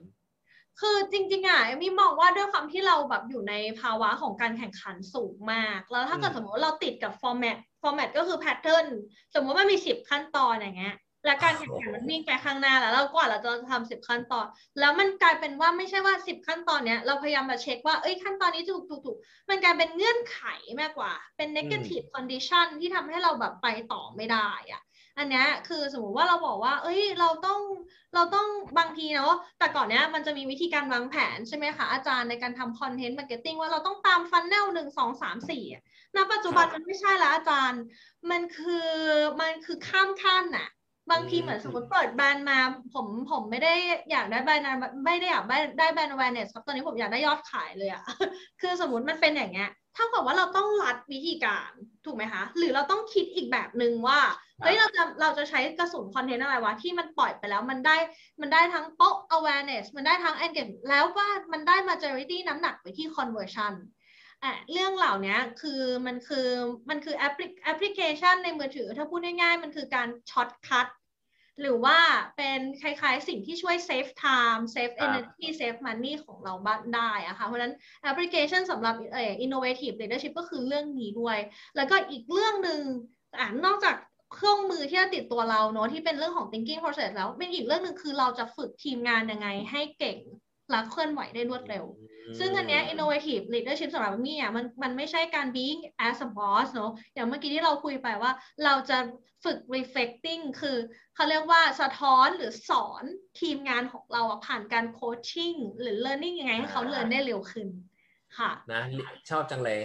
[0.80, 8.86] คือจริงๆอะเอมมี่มองว่าด้วยความที่เราแบบอยู่ในภาวะของการแข่งขันสูงมาก แล้วถ้าเกิดอืมสมมติว่าเราติดกับ format format ก็คือ pattern
[9.36, 14.46] สมมติว่ามันมีสิบขั้นตอนอย่างเงี้ยและการแข่งขันมันวิ่งไปข้างหน้าแล้วเรากว่าเราจะทำสิบขั้นตอน
[14.80, 19.18] แล้วมันกลายเป็นว่าไม่ใช่ว่าสิบขั้นตอนเนี้ยเราพยายามมาเช็คว่าเอ้ยขั้นตอนนี้ถูกถูกถูก
[19.50, 20.42] มันกลายเป็นเงื่อนไข
[20.80, 24.82] มากกว่า เป็น negative condition ที่ทำให้เราแบบไปต่อไม่ได้อะ
[25.17, 27.60] อันเนี้ยคือสมมติว่าเราบอกว่า เอ้ยเราต้อง
[28.15, 28.47] เราต้อง
[28.78, 35.63] บางทีเนาะแต่ก่อนเนี้ยมันจะมีวิธีการวางแผนใช่ไหมคะอาจารย์ในการทำ content marketing ว่าเราต้องตาม funnel หนึ่งสองสามสี่
[36.15, 37.82] ณปัจจุบันมันไม่ใช่แล้วอาจารย์
[38.32, 38.89] มันคือ
[39.41, 40.69] มันคือข้ามขั้นน่ะ
[41.12, 42.60] บางทีเหมือนสมมติเปิดแบรนด์มา
[42.93, 43.73] ผมผมไม่ได้
[44.12, 44.65] อยากได้แบรนด์
[45.06, 48.04] ไม่ได้อยากได้ได้แบรนด์ awareness ครับตอนนี้ผมอยากได้ยอดขายเลยอะ
[48.62, 51.71] คือสมมติมันเป็นอย่างเงี้ยเท่ากับว่าเราต้องรัดวิธีการ
[52.06, 54.19] ถูกไหมคะ หรือเราต้องคิดอีกแบบหนึ่งว่า
[54.62, 57.98] เฮ้ยเราจะเราจะใช้กระสุนคอนเทนต์อะไรวะ ที่มันปล่อยไปแล้วมันได้
[58.41, 63.74] มันได้ทั้งโป๊ะ awareness มันได้ทั้ง engage แล้วว่ามันได้ majority น้ำหนักไปที่ conversion
[64.44, 66.48] อะเรื่องเหล่านี้คือมันคือ
[66.89, 70.88] มันคือแอปพลิแอปพลิเคชันในมือถือ ถ้าพูดง่ายๆ มันคือการ shortcut
[71.62, 71.98] หรือว่า
[72.38, 81.38] เป็นคล้ายๆสิ่งที่ช่วย save time save ครับ energy save money ของเราบ้างได้อะค่ะเพราะฉะนั้นแอปพลิเคชันสำหรับเอ่อ innovative leadership ก็คือเรื่องนี้ด้วย
[81.76, 82.82] แล้วก็อีกเรื่องหนึ่ง
[83.39, 83.96] อ่านอกจาก
[84.36, 90.19] เครื่องมือที่จะติดตัวเราเนอะที่เป็นเรื่องของ thinking process แล้วเป็นอีกเรื่องหนึ่งคือเราจะฝึกทีมงานยังไงให้เก่ง
[90.71, 91.86] และเคลื่อนไหวได้รวดเร็ว
[92.39, 98.32] ซึ่งอันเนี้ย innovative leadership สำหรับมี่อะมันมันไม่ใช่การ being as a boss เนอะอย่างเมื่อกี้ที่เราคุยไปว่า
[98.65, 98.98] เราจะ
[99.43, 100.78] ฝึก reflecting คือ
[101.15, 103.04] เขาเรียกว่าสะท้อนหรือสอน
[103.39, 107.67] ทีมงานของเราอะผ่านการ coaching หรือ learning ยังไงให้เขาอ่า learn ได้เร็วขึ้น
[108.38, 108.82] ค่ะนะ
[109.30, 109.80] ชอบจังเลย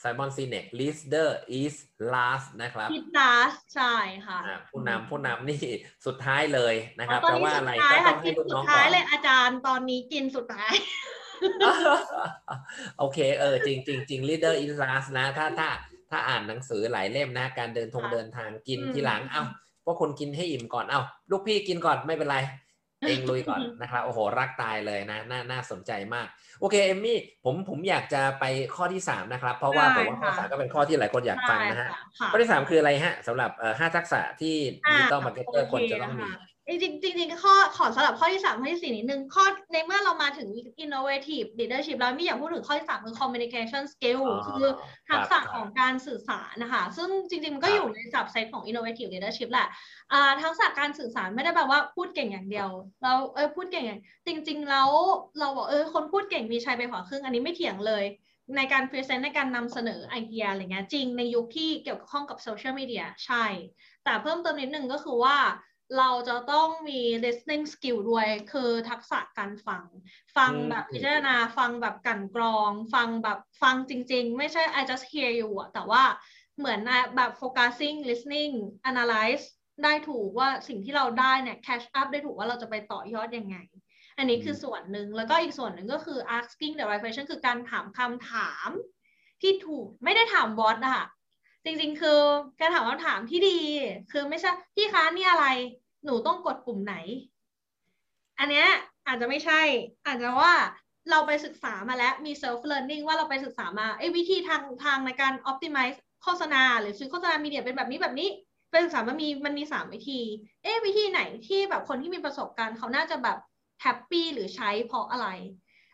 [0.00, 1.28] ไซมอนซีเน็ก leader
[1.60, 1.74] is
[2.14, 3.94] last นะครับคิด last ใช่
[4.26, 5.62] ค่ะอ่าผู้นำผู้นำนี่
[6.06, 10.74] สุดท้ายเลยนะครับตอนแปลนี้ว่าสุอะดไรท้ายก็ต้ค่ะองกิให้นลูกสุน้ดองท้าก่ยอนเลยอาจารย์ตอนนี้กินสุดท้าย
[12.98, 15.68] โอเค เออ จริงจริงจริง leader is last นะ ถ้าถ้า
[16.10, 19.44] ถ้าอ่านหนังสือหลายเล่มนะ การเดินทงค่ะเดินทางกินอืมทีหลัง เอ้า
[19.84, 22.38] พวกคนกินให้อิ่มก่อน เอ้าลูกพี่กินก่อนไม่เป็นไร
[23.06, 26.26] เองลุยก่อนนะครับโอ้โหรักตายเลยนะน่าน่าสนใจมาก
[26.60, 28.44] โอเคเอมมี่ผมผมอยากจะไป
[28.76, 40.48] ข้อที่3นะครับ เพราะว่าได้ผมว่าข้อค่ะสามก็เป็นข้อที่หลายคนอยากฟังนะฮะใช่ค่ะข้อที่3คืออะไรฮะสำหรับเอ่อห้าทักษะที่อ่า digital marketer โอควรจะต้องมีค่ะ จริงๆจริงๆข้อขอสำหรับข้อที่ 3 ข้อที่ 4 นิดนึง ข้อในเมื่อเรามาถึง
[40.84, 44.68] innovative leadership แล้วมีอยากพูดถึงข้อที่ 3 คือ communication skill อ๋อคือ
[45.10, 49.68] ทักษะครับของการสื่อสารนะคะ ซึ่งจริง ๆ มันก็ครับอยู่ใน subset ของ innovative leadership แหละ
[50.12, 52.68] อ่าทักษะการสื่อสารไม่ได้แปลว่าพูดเก่งอย่างเดียว
[53.02, 54.90] เราเออพูดเก่งอย่างจริง ๆ แล้ว
[55.40, 58.04] เราบอกเออคนพูดเก่งมีชัยไปกว่าครึ่งอันนี้ไม่เถียงเลย
[58.56, 63.44] ในการ present ในการนำเสนอไอเดียอะไรเงี้ยจริงในยุคที่เกี่ยวข้องกับโซเชียลมีเดียใช่
[64.04, 65.36] แต่เพิ่มเติมนิดนึงก็คือว่า
[65.96, 69.84] เราจะต้องมี listening skill ด้วย คือทักษะการฟัง
[70.36, 76.02] ฟังอืมแบบพิจารณา ฟังแบบกลั่นกรอง ฟังแบบฟังจริง ๆ ไม่ใช่ I just hear you อะแต่ว่า
[76.58, 78.52] เหมือนอะแบบ focusing listening
[78.90, 79.44] analyze
[79.84, 83.56] ได้ถูกว่าสิ่งที่เราได้เนี่ย catch up ได้ถูกว่าเราจะไปต่อยอดยังไง
[84.18, 88.70] อันนี้คือส่วนหนึ่ง แล้วก็อีกส่วนหนึ่งก็คือ asking the right question คือการถามคำถาม
[89.42, 91.06] ที่ถูก ไม่ได้ถามบอสอะค่ะ
[91.68, 92.20] จริงๆ คือ
[92.60, 93.58] การถามคำถามที่ดี
[94.12, 95.46] คือไม่ใช่พี่คะนี่อะไร
[96.04, 96.94] หนูต้องกดปุ่มไหน
[98.38, 98.68] อันเนี้ย
[99.06, 99.60] อาจจะไม่ใช่
[100.06, 100.54] อาจจะว่า
[101.10, 108.28] เราไปศึกษามาแล้วมี self learning ว่าเราไปศึกษามาไอ้วิธีทางทางในการ optimize โฆษณา หรือซื้อโฆษณามีเดียเป็นแบบนี้แบบนี้
[108.70, 110.20] ไปศึกษามันมีมันมีสามวิธี
[110.62, 113.38] เอ๊ะวิธีไหนที่แบบคนที่มีประสบการณ์เขาน่าจะแบบ
[113.82, 115.28] แฮปปี้หรือใช้เพราะอะไร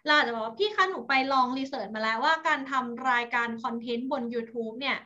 [0.07, 4.97] เราอาจจะบอกว่าพี่คะหนูไปลอง research มาแล้วว่าการทำรายการคอนเทนต์บน YouTube เนี่ย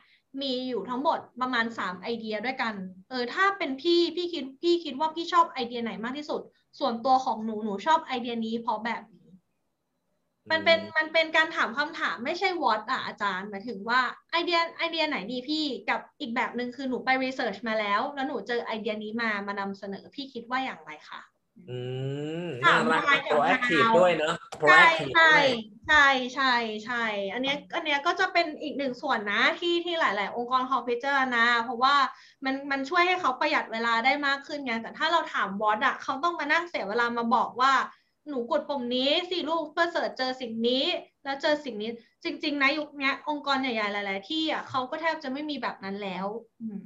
[0.41, 2.73] มีอยู่ทั้งหมดประมาณ 3 ไอเดียด้วยกัน
[3.09, 6.41] เออ ถ้าเป็นพี่พี่คิดพี่คิดว่าพี่ชอบไอเดียไหนมากที่สุด
[6.79, 9.27] ส่วนตัวของหนูหนูชอบไอเดียนี้เพราะแบบนี้
[10.51, 21.21] มันเป็นมันเป็นการถามคำถามไม่ใช่ what อะอาจารย์หมายถึงว่าไอเดียไอเดียไหนดีพี่กับอีกแบบหนึ่งคือหนูไป research มาแล้ว แล้วหนูเจอไอเดียนี้มามานำเสนอพี่คิดว่าอย่างไรคะ
[21.69, 21.77] อื
[22.45, 24.35] มถาน่ามรักทายกับ proactive เราด้วยเนอะ
[24.67, 25.45] ใช่ proactive ใช่ด้วย
[25.87, 26.53] ใช่ใช่
[26.85, 27.03] ใช่
[27.33, 31.95] อันเนี้ยอันเนี้ยก็จะเป็นอีกหนึ่งส่วนนะที่ที่หลาย ๆ องค์กรเขาพิจารณาเพราะว่า
[32.45, 37.73] มันมันช่วยให้เขาประหยัดเวลาได้มากขึ้นไงแต่ถ้าเราถามบอสอะเขาต้องมานั่งเสียเวลามาบอกว่า
[38.27, 40.83] หนูกดปุ่มนี้สิลูกเพื่อเสิร์ชเจอสิ่งนี้
[41.23, 41.91] แล้วเจอสิ่งนี้
[42.23, 46.25] จริง ๆ นะยุคนี้องค์กรใหญ่ ๆ หลาย ๆ ที่อะเขาก็แทบจะไม่มีแบบนั้นแล้ว
[46.61, 46.81] อืม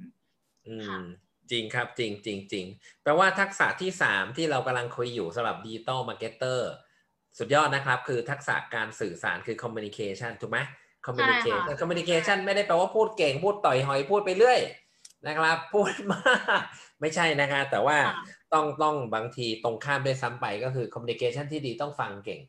[0.66, 1.23] อืม ค่ะ
[1.54, 2.66] จริงครับจริงจริงจริง
[3.04, 6.70] แปลว่าทักษะที่สามที่เรากำลังคุยอยู่สำหรับ digital marketer
[7.38, 10.60] สุดยอดนะครับ คือทักษะการสื่อสารคือ communication ถูกไหม
[11.06, 14.60] communication communication ไม่ได้แปลว่าพูดเก่งพูดต่อยหอยพูดไปเรื่อย
[15.28, 16.62] นะครับ พูดมาก
[17.02, 18.16] ไม่ใช่นะครับแต่ว่าค่ะ
[18.54, 22.42] ต้องต้องบางทีตรงข้ามด้วยซ้ำไปก็คือ communication ที่ดีต้องฟังเก่ง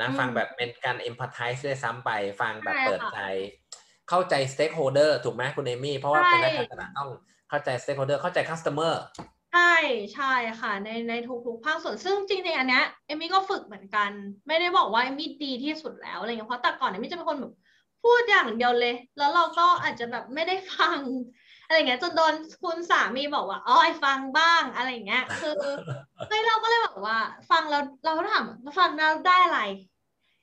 [0.00, 3.20] นะอืมฟังแบบเป็นการ empathize ด้วยซ้ำไป ฟังแบบใช่เปิดค่ะใจ
[4.08, 7.10] เข้าใจ stakeholder ถูกไหมคุณเอมี่ เพราะว่าเป็นนักใช่การตลาดต้อง
[7.52, 8.94] เข้าใจ stakeholder เข้าใจ customer
[9.52, 9.74] ใช่
[10.14, 10.24] ใช่
[10.60, 11.12] ค่ะในใน
[11.46, 14.10] ทุกๆภาคส่วนซึ่งจริงๆอันเนี้ยเอมมี่ก็ฝึกเหมือนกัน
[14.46, 17.52] ไม่ได้บอกว่าเอมมี่ดีที่สุดแล้วอะไรเงี้ยเพราะแต่ก่อนเอมมี่จะเป็นคนแบบ
[18.02, 21.00] พูดอย่างเดียวเลย แล้วเราก็อาจจะแบบไม่ได้ฟัง
[21.64, 25.58] อะไรเงี้ยจนโดนคุณสามีบอกว่าอ๋อไอฟังบ้างอะไรเงี้ยคือ
[26.28, 27.18] เฮ้ยเราก็เลยบอกว่า
[27.50, 29.58] ฟังแล้วเราก็ถามว่าฟังแล้วได้อะไร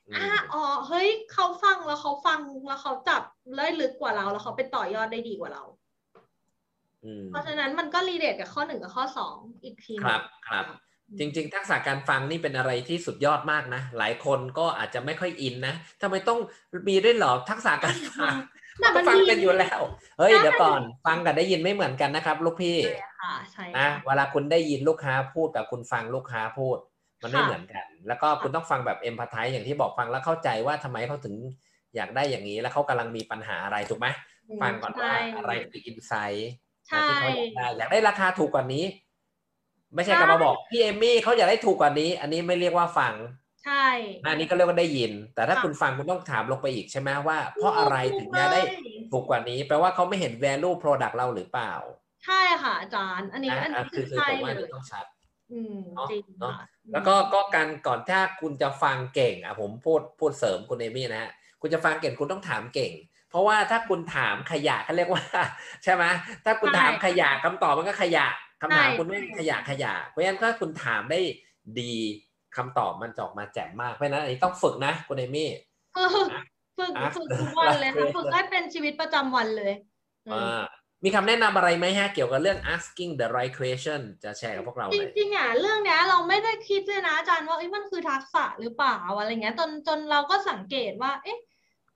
[0.10, 3.22] อือ่ามอ๋อเฮ้ยเขาฟังแล้วเขาฟังแล้วเขาจับ
[3.58, 5.79] ได้ลึกกว่าเรา แล้วเขาไปต่อยอดได้ดีกว่าเราอืม
[7.32, 10.66] เพราะฉะนั้นมันก็รีเลทกับข้อหนึ่งกับข้อสองอีกทีหคนึ่งรับครับ
[11.20, 16.40] จริง ๆ ทักษะการฟังนี่เป็นอะไรที่สุดยอดมากนะ หลายคนก็อาจจะไม่ค่อยอินนะทำไมต้อง
[16.88, 18.36] มีด้วยเหรอทักษะการฟัง
[18.80, 19.80] แต่ก็มันฟังดีเป็นอยู่แล้ว
[20.20, 22.78] เฮ้ยเดี๋ยวก่อนฟังกับได้ยินไม่เหมือนกันนะครับ ลูกพี่
[23.22, 26.78] ค่ะใช่นะค่ะเวลาคุณได้ยินลูกค้าพูดกับคุณฟังลูกค้าพูด
[27.24, 31.36] มันไม่ค่ะเหมือนกัน แล้วก็คุณต้องฟังแบบเอมพัตไทอย่างที่บอกฟังแล้วเข้าใจว่าทำไมเขาถึง
[31.96, 34.08] อยากได้อย่างนี้ แล้วเขากำลังมีปัญหาอะไรถูกไหม
[34.62, 36.69] ฟังก่อนว่าใช่อะไรคืออินไซต์ใช่
[37.08, 38.86] ที่เขาอยากได้อยากได้ราคาถูกกว่านี้
[39.96, 43.14] ไม่ใช่ใช่กลับมาบอกพี่เอมมี่เขาอยากได้ถูกกว่านี้ อันนี้ไม่เรียกว่าฟัง
[43.66, 43.88] ใช่
[44.26, 51.74] อันนี้ก็เรียกว่าได้ยิน แต่ถ้าค่ะคุณฟังคุณต้องถามลงไปอีกใช่ไหมว่า เพราะอะไรถึงจะได้เลยถูกกว่านี้ แปลว่าเขาไม่เห็น value product เราหรือเปล่า
[52.26, 55.06] ใช่ค่ะอาจารย์ อันนี้นะอันอะนี้คืคืออคือใช่ผมว่าเลนี่ยต้องชัด
[55.52, 62.94] อืมเนอะจริงเนอะค่ะแล้วก็ก็การก่อนถ้าคุณจะฟังเก่งอะผมพูดพูดเสริมคุณเอมี่นะฮะคุณจะฟังเก่งคุณต้องถามเก่ง
[63.30, 65.24] เพราะว่าถ้าคุณถามขยะเขาเรียกว่า
[65.84, 66.04] ใช่ไหม
[66.46, 68.28] ถ้าคุณถามขยะคำตอบมันก็ขยะ
[68.62, 71.20] คำถามคุณไม่ขยะขยะ เพราะฉะนั้นถ้าคุณถามได้
[71.80, 71.94] ดี
[72.58, 75.50] คำตอบมันจะออกมาแจ่มมากเพราะฉะนั้นอันนี้ต้องฝึกนะคุณเอมี่
[75.98, 76.30] ฝึก
[76.78, 79.74] ฝึกอะฝึกทุกวันเลยค่ะอะฝึกให้เป็นชีวิตประจำวันเลย
[80.28, 80.62] อืมอ่า
[81.04, 91.40] มีคำแนะนำอะไรไหมฮะ เกี่ยวกับเรื่อง asking the right question จะแชร์กับพวกเราหน่อยจริงๆอะเรื่องเนี้ยเราไม่ได้คิดเลยนะอาจารย์ว่าเอ้ยมันคือทักษะหรือเปล่าอะไรเงี้ยจนจนเราก็สังเกตว่า เอ๊ะ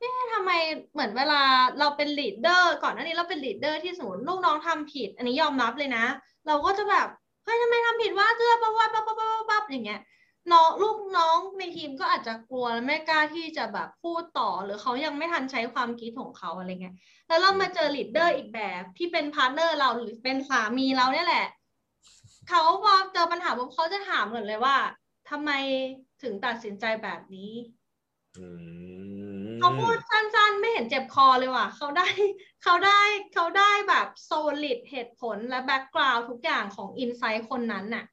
[0.03, 0.51] เอ๊ะทำไม
[0.93, 1.41] เหมือนเวลา
[1.79, 6.05] เราเป็น leader ก่อนหน้านี้เราเป็น leader ที่สมมติลูกน้องทำผิด อันนี้ยอมรับเลยนะ
[6.47, 7.07] เราก็จะแบบ
[7.43, 10.01] เฮ้ยทำไมทำผิดว่าเจอปั๊บปั๊บปั๊บปั๊บปั๊บปั๊บอย่างเงี้ย
[10.51, 16.95] น้องลูกน้องในทีมก็อาจจะกลัวและไม่กล้าที่จะแบบพูดต่อ หรือเขายังไม่ทันใช้ความคิดของเขาอะไรเงี้ย
[17.27, 21.45] แล้วเรามาเจอ leader อีกแบบที่เป็น partner เราหรือเป็นสามีเราเนี่ยแหละ
[22.49, 24.75] เขาพอเจอปัญหาปุ๊บเขาจะถามเหมือนเลยว่า
[25.29, 25.51] ทำไม
[26.23, 27.51] ถึงตัดสินใจแบบนี้
[28.37, 28.47] อื
[28.81, 28.82] ม
[29.63, 32.07] เขาพูดสั้นๆ ไม่เห็นเจ็บคอเลยว่ะเขาได้
[32.63, 33.01] เขาได้
[33.33, 38.05] เขาได้แบบ solid เหตุผลและ background ทุกอย่างของ insight คนนั้นน่ะ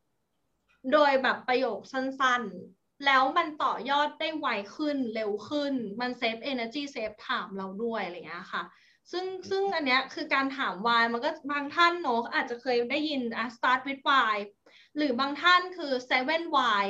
[0.93, 8.63] โดยแบบประโยคสั้นๆ แล้วมันต่อยอดได้ไวขึ้นเร็วขึ้น มัน save energy save time เราด้วยอะไรอย่างเงี้ยค่ะ
[9.11, 14.35] ซึ่งซึ่งอันเนี้ยคือการถาม why มันก็บางท่านเนอะอาจจะเคยได้ยินอะ start with why
[14.97, 16.85] หรือบางท่านคือ seven why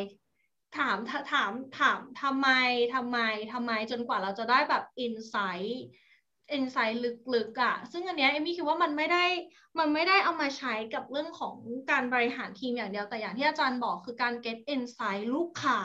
[0.79, 2.49] ถามถถามถามทำไม
[2.95, 3.19] ทำไม
[3.53, 5.77] ทำไมจนกว่าเราจะได้แบบ insight
[6.57, 6.97] insight
[7.35, 9.25] ลึกๆอะ ซึ่งอันเนี้ยเอมมี่คิดว่ามันไม่ได้
[9.79, 11.55] มันไม่ได้เอามาใช้กับเรื่องของ
[11.91, 15.81] การบริหารทีมอย่างเดียวแต่อย่างที่อาจารย์บอกคือการ get insight ลูกค้า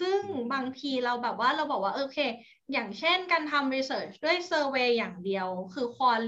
[0.00, 0.20] ซึ่ง
[0.52, 2.18] บางทีเราแบบว่าเราบอกว่า โอเค
[2.72, 6.22] อย่างเช่นการทำ research ด้วย survey อย่างเดียว คือ qual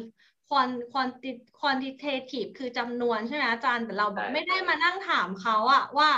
[0.49, 6.11] quant quanti quantitative คือจำนวนใช่ไหมอาจารย์แต่เราแบบใช่ไม่ได้มานั่งถามเขาอะว่า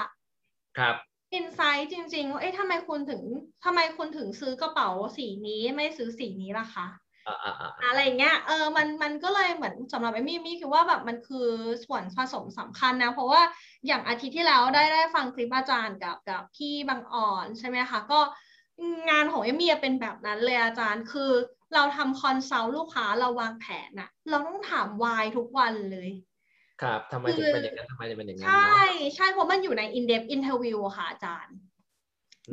[0.78, 0.96] ครับ
[1.38, 3.22] insight จริงๆว่าเอ๊ะทำไมคุณถึง
[3.64, 6.86] ทำไมคุณถึงซื้อกระเป๋าสีนี้ไม่ซื้อสีนี้ล่ะคะ
[7.26, 11.48] อ่าอ่าอ่าอะไรอย่างเงี้ย เออ มัน มันก็เลยเหมือนสำหรับเอมมี่มี่คิดว่าแบบมันคือ
[11.84, 13.42] ส่วนผสมสำคัญนะ เพราะว่า
[13.86, 18.20] อย่างอาทิตย์ที่แล้วได้ได้ฟังคลิปอาจารย์กับกับพี่บางอ่อนใช่ไหมคะ ก็
[19.10, 21.32] งานของเอมมี่เป็นแบบนั้นเลยอาจารย์ คือ
[21.74, 26.10] เราทำ consult ลูกค้าเราวางแผนอะเราต้องถาม why ทุกวันเลย
[26.82, 31.56] ครับทำไมถึงเป็นอย่างนั้นทำไมจะเป็นอย่างนั้นใช่เนาะใช่เพราะมันอยู่ใน in depth interview อะค่ะอาจารย์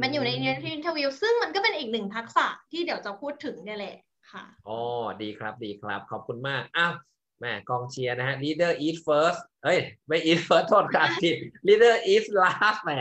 [0.01, 3.95] มันอยู่ใน in depth interview ซึ่งมันก็เป็นอีกหนึ่งทักษะที่เดี๋ยวจะพูดถึงเนี่ยแหละ
[4.31, 4.79] ค่ะอ๋อ
[5.21, 6.93] ดีครับดีครับขอบคุณมากอ้าว
[7.39, 11.35] แม่กองเชียร์นะฮะ leader eat first เฮ้ย ไม่ eat first โทษครับผิด
[11.67, 12.91] leader eat last แหม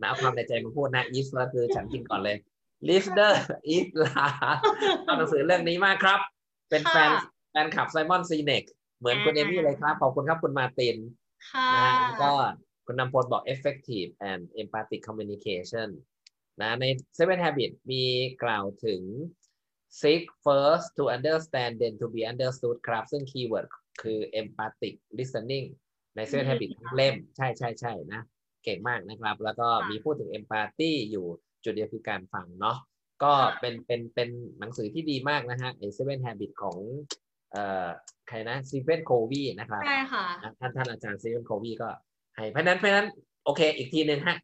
[0.00, 2.36] นะเอาความในใจมาพูดนะ eat first คือฉันกินก่อนเลย
[2.88, 3.32] leader
[3.74, 4.60] eat last
[5.06, 6.20] ชอบหนังสือเรื่องนี้มากครับ
[6.70, 8.64] เป็นแฟนค่ะแฟนคลับไซมอนซีเน็ก
[9.02, 10.96] เหมือนคุณเออ่ามี่เลยครับขอบคุณครับคุณมาร์ติน
[11.50, 12.30] ค่ะนะฮะแล้วก็
[12.86, 15.88] คุณนำพลบอก effective and empathic communication
[16.60, 16.84] นะใน
[17.18, 18.04] Seven Habits มี
[18.42, 19.00] กล่าวถึง
[20.00, 23.66] seek first to understand then to be understood ครับ ซึ่ง keyword
[24.02, 25.66] คือ empathic listening
[26.16, 28.22] ใน Seven อืม Habits ทั้งเล่ม ใช่ใช่ใช่นะ
[28.64, 31.26] เก่งมากนะครับ แล้วก็ค่ะมีพูดถึง empathy อยู่
[31.64, 32.78] จุดเดียวคือการฟังเนาะ
[33.22, 36.78] ก็ค่ะเป็นเป็นเป็นหนังสือที่ดีมากนะฮะไอ้ Seven Habits ของ
[37.52, 37.88] เอ่อ
[38.28, 41.88] ใครนะ Stephen Covey นะครับใช่ค่ะนะท่านท่านอาจารย์ Stephen Covey ก็
[42.36, 43.08] ให้เพราะฉะนั้นเพราะฉะนั้น
[43.44, 44.36] โอเค อีกทีหนึ่งฮะ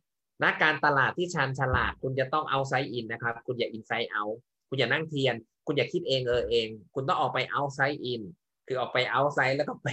[0.44, 4.24] นักการตลาดที่ชาญฉลาด คุณจะต้อง outside in นะครับ คุณอย่า inside out
[4.68, 5.35] คุณอย่านั่งเทียน
[5.66, 8.22] คุณอย่าคิดเองเออเอง คุณต้องออกไป outside in
[8.66, 9.88] คือออกไป outside แล้วก็ไป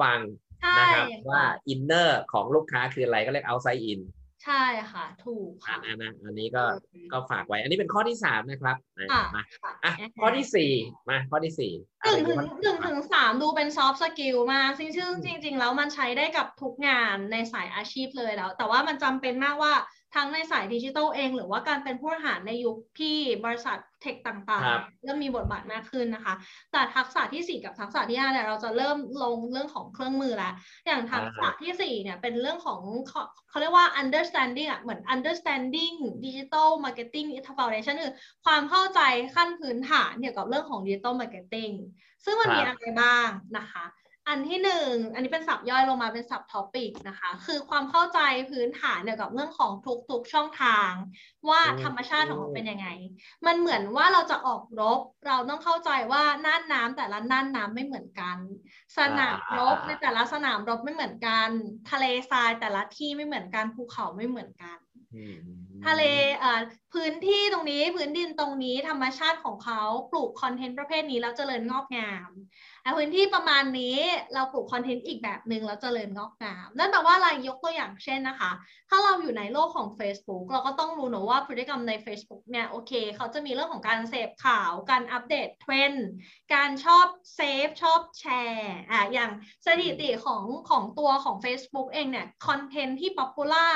[0.00, 0.20] ฟัง
[0.60, 4.00] ใช่นะครับค่ะว่า inner ของลูกค้าคืออะไรก็เรียก outside in
[4.44, 6.64] ใช่ค่ะ ถูกอัค่ะนอันนะอันนี้ก็
[7.12, 10.72] ก็ฝากไว้ อันนี้เป็นข้อที่สามนะครับอะค่ะมาค่ะอะข้อที่สี่
[11.08, 11.72] มาข้อที่สี่
[12.02, 19.72] หนึ่งถึงอะไรหนึ่งถึงสามดูเป็น soft skill มากซึ่งซึ่งอืมจริงๆแล้วมันใช้ได้กับทุกงานในสายอาชีพเลยแล้ว แต่ว่ามันจำเป็นมากว่า
[20.14, 26.34] ทั้งในสายดิจิทัลเอง หรือว่าการเป็นผู้บริหารในยุคที่บริษัท tech ต่างๆครับเริ่มมีบทบาทมากขึ้นนะคะ
[26.72, 30.52] แต่ทักษะที่สี่กับทักษะที่ห้าเนี่ยเราจะเริ่มลงเรื่องของเครื่องมือแล้ว
[30.86, 35.94] อย่างทักษะที่สี่เนี่ยเป็นเรื่องของเขาเขาเรียกว่า understanding อะเหมือน understanding
[36.24, 37.26] digital marketing
[37.58, 39.00] foundation คือความเข้าใจ
[39.34, 41.74] ขั้นพื้นฐานเกี่ยวกับเรื่องของ digital marketing
[42.24, 43.84] ซึ่งมันมีครับอะไรบ้างนะคะ
[44.28, 49.72] อันที่หนึ่งอันนี้เป็น sub ย่อยลงมาเป็น sub topic นะคะ คือความเข้าใจพื้นฐานเกี่ยวกับเรื่องของ
[50.10, 50.90] ทุกๆช่องทาง
[51.48, 52.88] ว่าอืมธรรมชาติของมันเป็นยังไง
[53.46, 58.36] มันเหมือนว่าเราจะออกรบ เราต้องเข้าใจว่าน่านน้ำแต่ละน่านน้ำไม่เหมือนกัน
[58.98, 61.48] สนามรบในแต่ละสนามรบไม่เหมือนกัน
[61.90, 64.78] ทะเลทรายแต่ละที่ไม่เหมือนกันภูเขาไม่เหมือนกัน
[65.16, 65.38] อืม
[65.86, 66.02] ทะเล
[66.38, 66.60] เอ่อ
[66.94, 72.30] พื้นที่ตรงนี้พื้นดินตรงนี้ธรรมชาติของเขาปลูกคอนเทนต์ประเภทนี้แล้วเจริญงอกงาม
[72.82, 73.96] แต่พื้นที่ประมาณนี้
[74.34, 78.50] เราปลูกคอนเทนต์อีกแบบหนึ่งแล้วเจริญงอกงาม นั่นแปลว่าอะไรยกตัวอย่างเช่นนะคะ
[78.90, 86.08] ถ้าเราอยู่ในโลกของ Facebook เราก็ต้องรู้นะว่าพฤติกรรมใน Facebook เนี่ยโอเค เขาจะมีเรื่องของการเสพข่าว การอัปเดตเทรนด์
[86.54, 89.30] การชอบ save ชอบแชร์อะอย่าง
[89.66, 93.68] สถิติของของตัวของ Facebook เองเนี่ยคอนเทนต์ที่ popular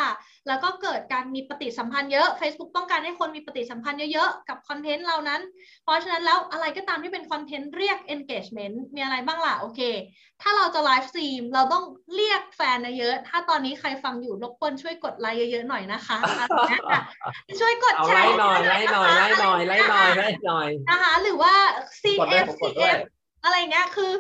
[0.49, 5.41] แล้วก็เกิดการมีปฏิสัมพันธ์เยอะ Facebook ต้องการให้คนมีปฏิสัมพันธ์เยอะๆกับคอนเทนต์เหล่านั้น
[5.85, 9.81] เพราะฉะนั้นแล้วอะไรก็ตามที่เป็นคอนเทนต์เรียก engagement มีอะไรบ้างล่ะโอเค
[10.42, 11.85] ถ้าเราจะ live stream เราต้อง
[12.16, 16.48] เรียกแฟนเยอะๆถ้าตอนนี้ใครฟังอยู่รบกวนช่วยกดไลค์เยอะๆหน่อยนะคะนะ
[16.88, 17.00] คะ
[17.61, 21.55] ช่วยกดเอาแชไล่ร์หน่อยไล่หน่อยไล่หน่อยไล่หน่อยไล่หน่อยนะคะหรือว่า
[22.20, 23.00] กดด้วย CF ผมกดด้วย CF
[23.44, 24.12] อะไรเงี้ยคือ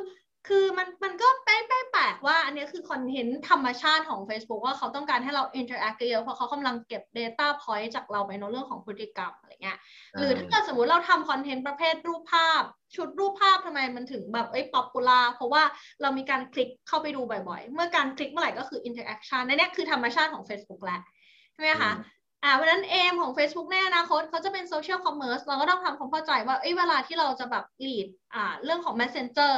[0.48, 9.78] คือมันมันก็แป๊ะแป๊ะแปลกว่าอันเนี้ยคือคอนเทนต์ธรรมชาติของ Facebook ว่าเขาต้องการให้เรา interact เยอะเพราะเขากำลังเก็บ data point จากเราไปในเรื่องของพฤติกรรมอะไรเงี้ย
[10.18, 12.62] หรือถ้าเกิดสมมติเราทำคอนเทนต์ประเภทรูปภาพ
[12.96, 15.62] ชุดรูปภาพทำไมมันถึงแบบเอ้ย popular เพราะว่า
[16.02, 21.00] เรามีการคลิกเข้าไปดูบ่อยๆ เมื่อการคลิกเมื่อไหร่ก็คือ interaction ในเนี้ยคือธรรมชาติของ Facebook แหละ
[21.52, 21.92] ใช่ไหมคะ
[22.44, 29.54] อ่าเพราะฉะนั้น aim ของ Facebook ในอนาคตเขาจะเป็น social commerce เราก็ต้องทำความเข้าใจว่าเอ้ยเวลาที่เราจะแบบ lead อ่าเรื่องของ Messenger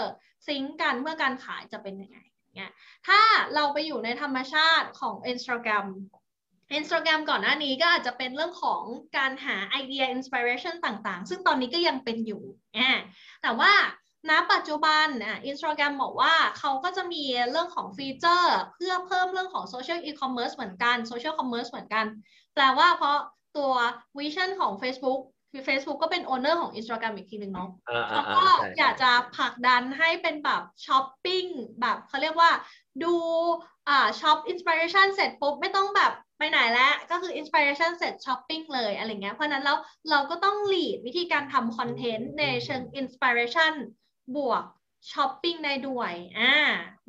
[0.47, 2.19] sync กันเมื่อการขายจะเป็นยังไง
[2.57, 2.73] เงี้ย
[3.07, 3.21] ถ้า
[3.55, 5.87] เราไปอยู่ในธรรมชาติของ Instagram
[6.79, 8.83] Instagram ก่อนหน้านี้ก็อาจจะเป็นเรื่องของ
[9.17, 12.43] การหาไอเดีย inspiration ต่างๆ ซึ่งตอนนี้ก็ยังเป็นอยู่
[13.43, 13.73] แต่ว่า
[14.31, 22.07] ณปัจจุบันอะ Instagram บอกว่าเขาก็จะมีเรื่องของฟีเจอร์ เพื่อเพิ่มเรื่องของ social e-commerce เหมือนกัน social commerce เหมือนกัน
[22.55, 23.19] แปลว่าเพราะ
[23.57, 23.73] ตัว
[24.19, 25.21] vision ของ Facebook
[25.57, 31.45] คือ Facebook ก็เป็น owner ของ Instagram อีกทีหนึ่งเนาะอ่าอ่าแล้วอ่าก็ใช่อยากจะผลักดันให้เป็นแบบช้อปปิ้ง
[31.81, 32.51] แบบเขาเรียกว่า
[33.03, 33.15] ดู
[33.89, 39.77] อ่า shop inspiration เสร็จปุ๊บ ไม่ต้องแบบไปไหนแล้ว ก็คือ inspiration เสร็จช้อปปิ้งเลยอะไรเงี้ยเพราะฉะนั้นแล้ว
[40.11, 43.73] เราก็ต้อง lead วิธีการทำคอนเทนต์ในเชิง inspiration
[44.37, 44.65] บวก
[45.13, 46.55] ช้อปปิ้งได้ด้วยอ่า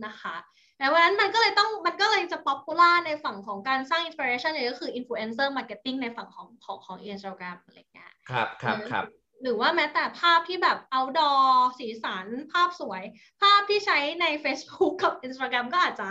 [0.05, 0.35] นะคะ
[0.77, 9.05] แต่วันนั้นมันก็เลยต้องมันก็เลยจะ popular ในฝั่งของการสร้าง inspiration เนี่ยก็คือ influencer marketing ในฝั่งของของของอินสตาแกรมอะไรเงี้ยครับครับครับ
[9.41, 11.43] หรือว่าแม้แต่ภาพที่แบบ outdoor
[11.79, 13.03] สีสันภาพสวย
[13.41, 16.09] ภาพที่ใช้ใน Facebook กับ Instagram ก็อาจจะ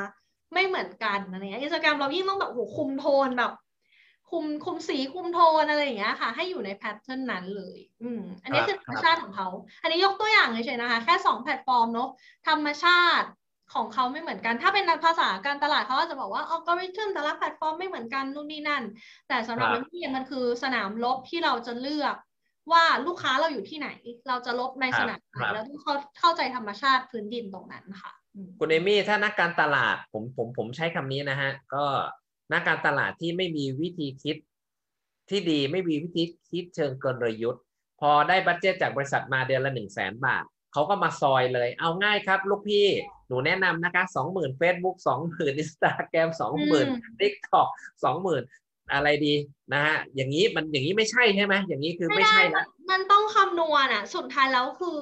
[0.55, 3.53] ไม่เหมือนกันอะไรเงี้ย Instagram เรายิ่งต้องแบบโหคุมโทนแบบ
[4.31, 9.49] คุมคุมสีคุมโทนอะไรอย่างเงี้ยค่ะ ให้อยู่ใน pattern นั้นเลย อืม อันนี้ครับคือธรรมชาติของเขา
[9.83, 12.09] อันนี้ยกตัวอย่างเฉยๆนะคะ แค่สองแพลตฟอร์มเนอะ
[12.49, 13.29] ธรรมชาติ
[13.75, 18.83] ของเขาไม่เหมือนกัน ถ้าเป็นภาษาการตลาดเขาก็จะบอกว่าอัลกอริทึมแต่ละแพลตฟอร์มไม่เหมือนกันนู่นนี่นั่น
[19.29, 22.17] แต่สำหรับครับมันนี่มันคือสนามรบที่เราจะเลือก
[22.73, 23.89] ว่าลูกค้าเราอยู่ที่ไหน
[24.29, 31.85] เราจะรบในสนามไหนครับแล้วต้องเข้าเข้าใจธรรมชาติพื้นดินตรงนั้นค่ะอืมคุณเอมี่ถ้านักการตลาดผมผมผมใช้คำนี้นะฮะ ก็
[32.53, 34.37] นักการตลาดที่ไม่มีวิธีคิด
[35.31, 37.63] ที่ดีไม่มีวิธีคิดเชิงกลยุทธ์
[38.01, 40.45] พอได้ budget จากบริษัทมาเดือนละหนึ่งแสนบาท
[40.75, 42.87] เขาก็มาซอยเลย เอาง่ายครับ ลูกพี่
[43.29, 46.87] หนูแนะนำนะคะสองหมื่นเฟซบุ๊กสองหมื่นอินสตาแกรมสองหมื่น
[47.21, 47.69] TikTok
[48.05, 48.43] สองหมื่น
[48.93, 49.35] อะไรดี
[49.73, 54.99] นะฮะอย่างนี้มันอย่างนี้ไม่ใช่ใช่ไหมอย่างนี้คือไม่ใช่มัละนมันต้องคำนวณอะ สุดท้ายแล้วคือ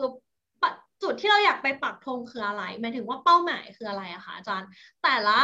[0.62, 0.70] ปะ
[1.02, 4.68] จุดที่เราอยากไปปักธงคืออะไรหมายถึงว่าเป้าหมายคืออะไรอะคะอาจารย์
[5.02, 5.40] แต่ละ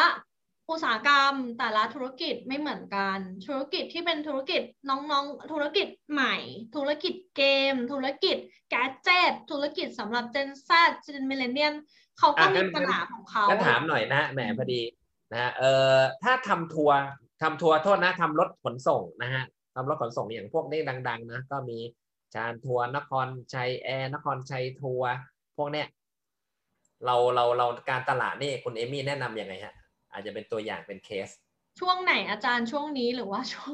[0.70, 6.36] อุตสาหกรรมแต่ละธุรกิจไม่เหมือนกัน ธุรกิจที่เป็นธุรกิจน้องๆ ธุรกิจใหม่
[6.76, 7.42] ธุรกิจเก
[7.72, 8.36] ม ธุรกิจ
[8.70, 10.70] แกดเจ็ตธุรกิจสำหรับ Gen Z
[11.06, 11.74] Gen Millennial
[12.18, 14.80] เขาก็อะมีงั้นปัญหาของเขางั้นถามหน่อยนะแหมพอดี
[15.32, 16.98] นะฮะเอ่อถ้าทำทัวร์
[17.42, 19.44] ทำทัวร์โทษนะทำรถขนส่งนะฮะ
[19.74, 21.78] ทำรถขนส่งอย่างพวกนี้ดัง ๆ นะ ก็มี
[22.34, 25.12] จานทัวร์นครชัยแอร์นครชัยทัวร์
[25.56, 25.86] พวกเนี้ย
[27.04, 29.74] เราเราเราการตลาดนี่คุณเอมี่แนะนำยังไงฮะ
[30.18, 31.28] อาจจะเป็นตัวอย่างเป็นเคส
[31.80, 33.72] ช่วงไหนอาจารย์ช่วงนี้หรือว่าช่วง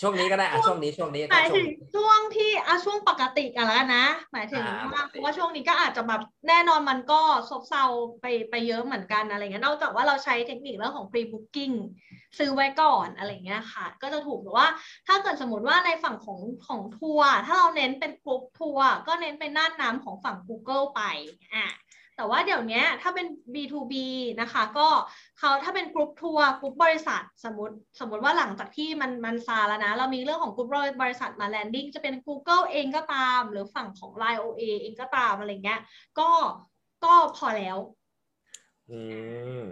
[0.00, 7.20] ช่วงนี้ก็ได้อะช่วงนี้ช่วงนี้หถ้ามายช่วถึงงช่วงที่อะช่วงปกติกันแล้วนะ หมายถึงอ่าว่าปกติเพราะว่าช่วงนี้ก็อาจจะแบบแน่นอนมันก็
[7.50, 7.84] ซบเซา
[8.20, 11.74] ไปไปเยอะเหมือนกันอะไรเงี้ยนอกจากว่าเราใช้เทคนิคเรื่องของ pre booking
[12.38, 14.68] ซื้อไว้ก่อนอะไรเงี้ยค่ะ ก็จะถูกแต่ว่า
[15.06, 21.02] ถ้าเกิดสมมติว่าในฝั่งของของทัวร์ถ้าเราเน้นเป็นกรุ๊ปทัวร์ก็เน้นเป็นน่านน้ำของฝั่ง Google ไป
[21.54, 21.66] อะ
[22.16, 23.94] แต่ว่าเดี๋ยวนี้ถ้าเป็น B2B
[24.40, 24.88] นะคะก็
[25.38, 30.68] เขาถ้าเป็นกรุ๊ปทัวร์กรุ๊ปบริษัทสมมติสมมติว่าหลังจากที่มันมันซาแล้วนะ เรามีเรื่องของกรุ๊ป
[31.02, 35.80] บริษัทมา landing จะเป็น Google เองก็ตาม หรือฝั่งของ Line OA เองก็ตามอะไรเงี้ย
[36.18, 36.30] ก็
[37.04, 37.76] ก็พอแล้ว
[38.90, 39.00] อื
[39.60, 39.64] ม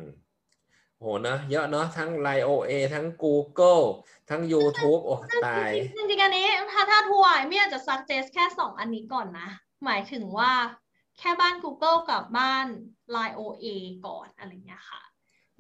[0.99, 3.85] โหเนอะเยอะเนอะทั้ง Line OA ทั้ง Google
[4.31, 5.15] ทั้ง YouTube โอ้
[5.47, 9.49] ตาย จริงๆอันนี้ถ้าถ้าทัวร์ไม่อยากจะ suggest แค่สองอันนี้ก่อนนะ
[9.85, 10.53] หมายถึงว่า
[11.19, 12.67] แค่บ้าน Google กับบ้าน
[13.15, 13.67] Line OA
[14.07, 15.03] ก่อนอะไรเงี้ยค่ะ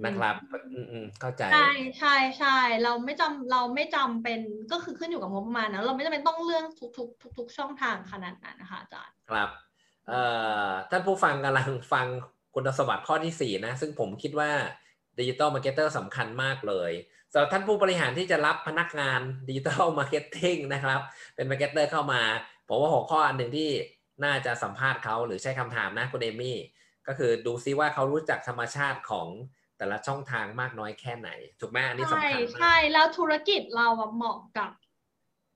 [0.04, 0.34] นะครับ
[0.72, 4.40] อืมอืมเข้าใจ ใช่ใช่ใช่เราไม่จำเราไม่จำเป็น
[4.72, 9.48] ก็คือขึ้นอยู่กับงบประมาณนะเราไม่จำเป็นต้องเรื่องทุกทุกทุกทุกช่องทางขนาดนั้นนะคะอาจารย์ครับ
[10.08, 10.20] เอ่
[10.66, 12.06] อท่านผู้ฟังกำลังฟัง
[12.54, 14.50] คุณสมบัติข้อที่ 4 นะ ซึ่งผมคิดว่า
[15.18, 16.92] digital marketer สำคัญมากเลย
[17.32, 21.00] สำหรับท่านผู้บริหารที่จะรับพนักงาน digital marketing นะครับ
[21.34, 22.22] เป็น marketer เข้ามา
[22.68, 23.70] ผมว่าหัวข้ออันหนึ่งที่
[24.22, 26.58] น่าจะสัมภาษณ์เขาหรือใช้คำถามนะคุณเอมี่
[27.06, 29.28] ก็คือดูซิว่าเขารู้จักธรรมชาติของ
[29.78, 34.70] แต่ละช่องทางมากน้อยแค่ไหน ถูกไหมอันนี้ใช่สำคัญมากใช่ แล้วธุรกิจเราอะเหมาะกับ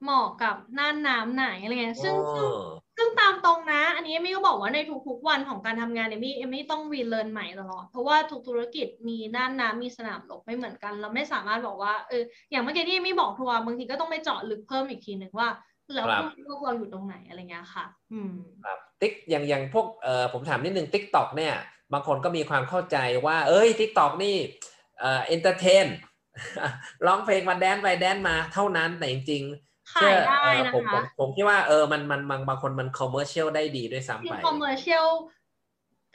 [0.02, 4.78] เหมาะกับน่านน้ำไหนอะไรเงี้ยซึ่งซึ่งโอ้ซึ่งตามตรงนะ อันนี้เอมี่ก็บอกว่าใน
[5.08, 15.48] ทุกๆวันของการทำงานเอมี่เอมี่ต้อง relearn ใหม่ตลอด เพราะว่าทุกธุรกิจมีน่านน้ำมีสนามรบไม่เหมือนกัน เราไม่สามารถบอกว่าเอออย่างเมื่อกี้ที่เอมี่บอกทัวร์บางทีก็ต้องไปเจาะลึกเพิ่มอีกทีหนึ่งว่า
[15.94, 18.32] แล้วครับพวกเราอยู่ตรงไหนอะไรเงี้ยค่ะ อืม
[18.64, 21.54] ครับติ๊กอย่างอย่างพวกเอ่อผมถามนิดนึง TikTok เนี่ย
[21.92, 24.36] บางคนก็มีความเข้าใจว่า เอ้ย TikTok นี่
[25.00, 25.86] เอ่อ entertain
[27.06, 35.06] ร้องเพลงมาแดนไปแดนมาเท่านั้นแต่จริงๆขายได้เอ่อนะผมผคะมผมคิดว่าเออมันมันบางบางคนมันคอมเมอร์เชียลได้ดีด้วยซ้ำจริไปงคอมเมอร์เชียล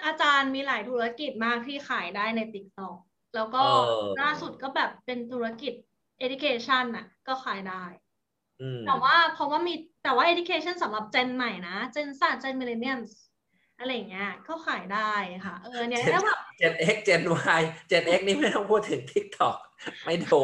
[0.05, 2.95] อาจารย์มีหลายธุรกิจมากที่ขายได้ใน TikTok
[3.35, 3.65] แล้วก็เอ
[4.03, 5.73] อล่าสุดก็แบบเป็นธุรกิจ
[6.25, 8.02] education น่ะ ก็ขายได้อืม
[8.87, 13.11] แต่ว่าเพราะว่ามีแต่ว่า education สำหรับเจนใหม่นะ เจนซ่าเจน millennials
[13.79, 15.13] อะไรอย่างเงี้ยก็ขายได้
[15.45, 17.21] ค่ะ เออเนี่ยถ้าแบบ Gen X Gen
[17.59, 17.61] Y
[17.91, 19.57] Gen X นี่ไม่ต้องพูดถึง TikTok
[20.05, 20.39] ไม่ดู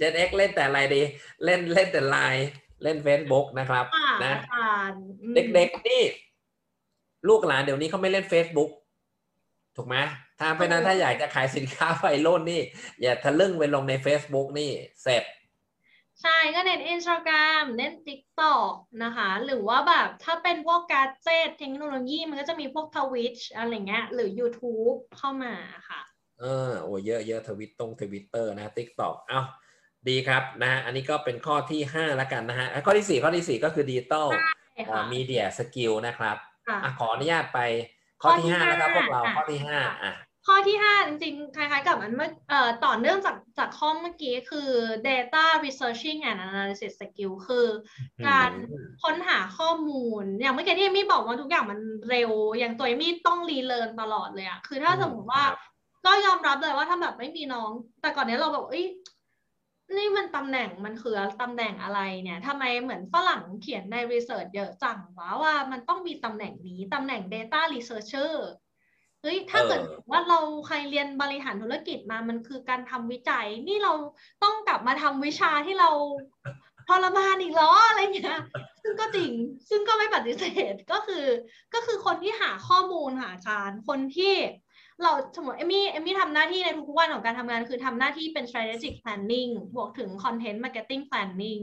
[0.00, 1.02] Gen X เล่นแต่อะไรดี
[1.44, 2.48] เล่นเล่นแต่ไลน์
[2.82, 6.02] เล่น Facebook นะครับอ่านะอาจารย์อืมเด็กๆนี่
[7.28, 8.70] ลูกหลานเดี๋ยวนี้เขาไม่เล่น Facebook
[9.76, 9.96] ถูกไหม
[10.40, 12.62] ถ้าเพราะฉะนั้นถ้าอยากจะขายสินค้าไฟรุ่นนี่
[13.02, 14.70] อย่าทะลึ่งไปลงใน Facebook นี่
[15.02, 15.22] เสร็จ
[16.24, 18.72] ใช่ก็เน้น Instagram เน้น TikTok
[19.02, 25.54] นะคะ หรือว่าแบบถ้าเป็นพวกการเจตเทคโนโลยีมันก็จะมีพวก Twitch อะไรเงี้ยหรือ YouTube เข้ามา
[25.88, 26.02] ค่ะ
[26.40, 29.40] เออโอ้เยอะเยอะทวิตตรงทวิตเตอร์นะ TikTok เอ้า
[30.08, 34.36] ดีครับนะฮะอันนี้ก็เป็นข้อที่ 5 แล้วกันนะฮะอะข้อที่ 4 ข้อที่ 4 ก็คือดิจิตอลใช่
[34.92, 37.60] ค่ะ media skill นะครับค่ะอะขออนุญาตไป
[38.22, 40.12] ข้อที่ 5 นะครับพวกเราอะข้อที่ 5อะ
[40.46, 44.70] ข้อที่ 5 จริงๆคล้ายๆกับอันเมื่อเอ่อต่อเนื่องจากจากข้อเมื่อกี้คือ
[45.08, 47.66] data researching and analysis skill คือ
[48.28, 48.50] การ
[49.02, 51.80] ค้นหาข้อมูล อย่างเมื่อกี้ที่เอมี่บอกว่าทุกอย่างมัน
[52.10, 55.56] เร็ว อย่างตัวเอมี่ต้อง relearn ตลอดเลยอะคือถ้าอืมสมมติว่าครับ
[56.06, 57.70] ก็ยอมรับเลยว่าถ้าแบบไม่มีน้อง
[58.00, 58.86] แต่ก่อนเนี้ยเราแบบเอ้ย
[59.96, 68.32] นี่มันตำแหน่งมันคือตำแหน่งอะไรเนี่ยทำไมเหมือนฝรั่งเขียนใน research เยอะจังวะว่ามันต้องมีตำแหน่งนี้ตำแหน่ง Data Researcher
[69.24, 73.92] เฮ้ยถ้าเกิดเออว่าเราใครเรียนบริหารธุรกิจมามันคือการทำวิจัย นี่เรา
[74.42, 75.90] ต้องกลับมาทำวิชาที่เรา
[76.88, 78.38] ทรมานอีกเหรออะไรเงี้ย
[78.82, 79.32] ซึ่งก็จริง
[79.68, 81.24] ซึ่งก็ไม่ปฏิเสธก็คือ
[81.74, 84.34] ก็คือคนที่หาข้อมูลหาการคนที่
[85.02, 91.62] เราสมมติเอมมี่เอมมี่ทำหน้าที่ในทุกๆวันของการทำงานคือทำหน้าที่เป็น strategic planning บวกถึง content marketing planning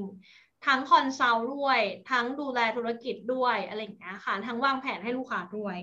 [0.65, 1.79] ทั้ง consult ด้วย
[2.11, 5.77] ทั้งดูแลธุรกิจด้วยอะไรอย่างเงี้ยค่ะ ทั้งวางแผนให้ลูกค้าด้วย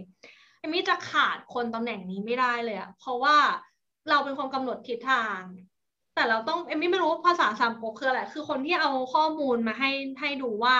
[0.59, 3.37] เอมมี่จะขาดคนตำแหน่งนี้ไม่ได้เลยอะเพราะว่า
[4.11, 5.41] เราเป็นคนกำหนดทิศทาง
[6.15, 9.91] แต่เราต้องเอมมี่ไม่รู้ภาษาสามก๊กคืออะไรคือคนที่เอาข้อมูลมาให้
[10.21, 10.77] ให้ดูว่า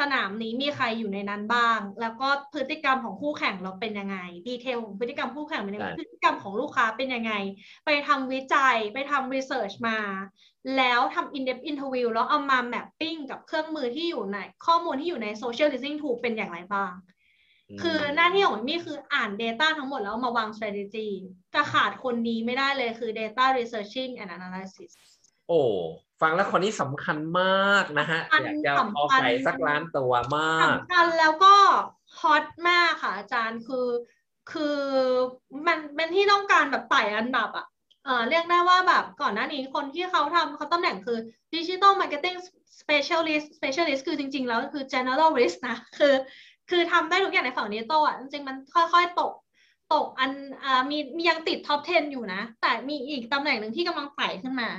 [0.00, 4.16] สนามนี้มีใครอยู่ในนั้นบ้าง แล้วก็พฤติกรรมของคู่แข่งเราเป็นยังไง
[4.48, 7.32] ดีเทลของพฤติกรรมคู่แข่งเป็นยังไงใช่พฤติกรรมของลูกค้าเป็นยังไง
[7.84, 9.98] ไปทำวิจัย ไปทำรีเสิร์ชมา
[10.76, 16.92] แล้วทำ in-depth interview แล้วเอามา mapping กับเครื่องมือที่อยู่ใน ข้อมูลที่อยู่ใน social listening tool เป็นอย่างไรบ้าง
[17.82, 21.08] คือหน้าที่ของมี่คืออ่าน Data ทั้งหมดแล้วเอามาวาง strategy
[21.54, 24.90] จะขาดคนนี้ไม่ได้เลยคือ Data Researching and Analysis
[25.48, 25.62] โอ้
[26.20, 31.54] ฟังแล้วคนนี้สำคัญมากนะฮะสำคัญอยากจะสำคัญพอไก่สักล้านตัวมากสำคัญแล้วก็
[32.18, 33.88] ฮอตมากค่ะอาจารย์คือ
[34.52, 34.78] คือ
[35.66, 37.66] มันเป็นที่ต้องการแบบไต่อันดับอะ
[38.04, 41.18] เอ่อเรียกได้ว่าแบบก่อนหน้านี้คนที่เขาทำเขาตำแหน่งคือ
[41.54, 42.36] Digital Marketing
[42.80, 46.14] Specialist Specialist คือจริง ๆ แล้วคือ Generalist นะ คือ
[46.70, 49.32] คือทำได้ทุกอย่างในฝั่งดิจิตอลอะจริงๆมันค่อยๆตก
[49.94, 50.30] ตกอัน
[50.64, 54.70] อ่ามีมียังติดท็อป 10 อยู่นะ แต่มีอีกตำแหน่งหนึ่งที่กำลังไต่ขึ้นมา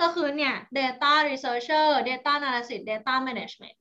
[0.00, 3.76] ก็คือเนี่ย Data Researcher Data Analysis Data Management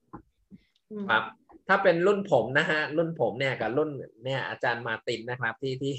[0.92, 1.24] อืมครับ
[1.68, 3.90] ถ้าเป็นรุ่นผมนะฮะรุ่นผมเนี่ยกับรุ่น
[4.24, 5.94] เนี่ยอาจารย์มาร์ตินนะครับที่ที่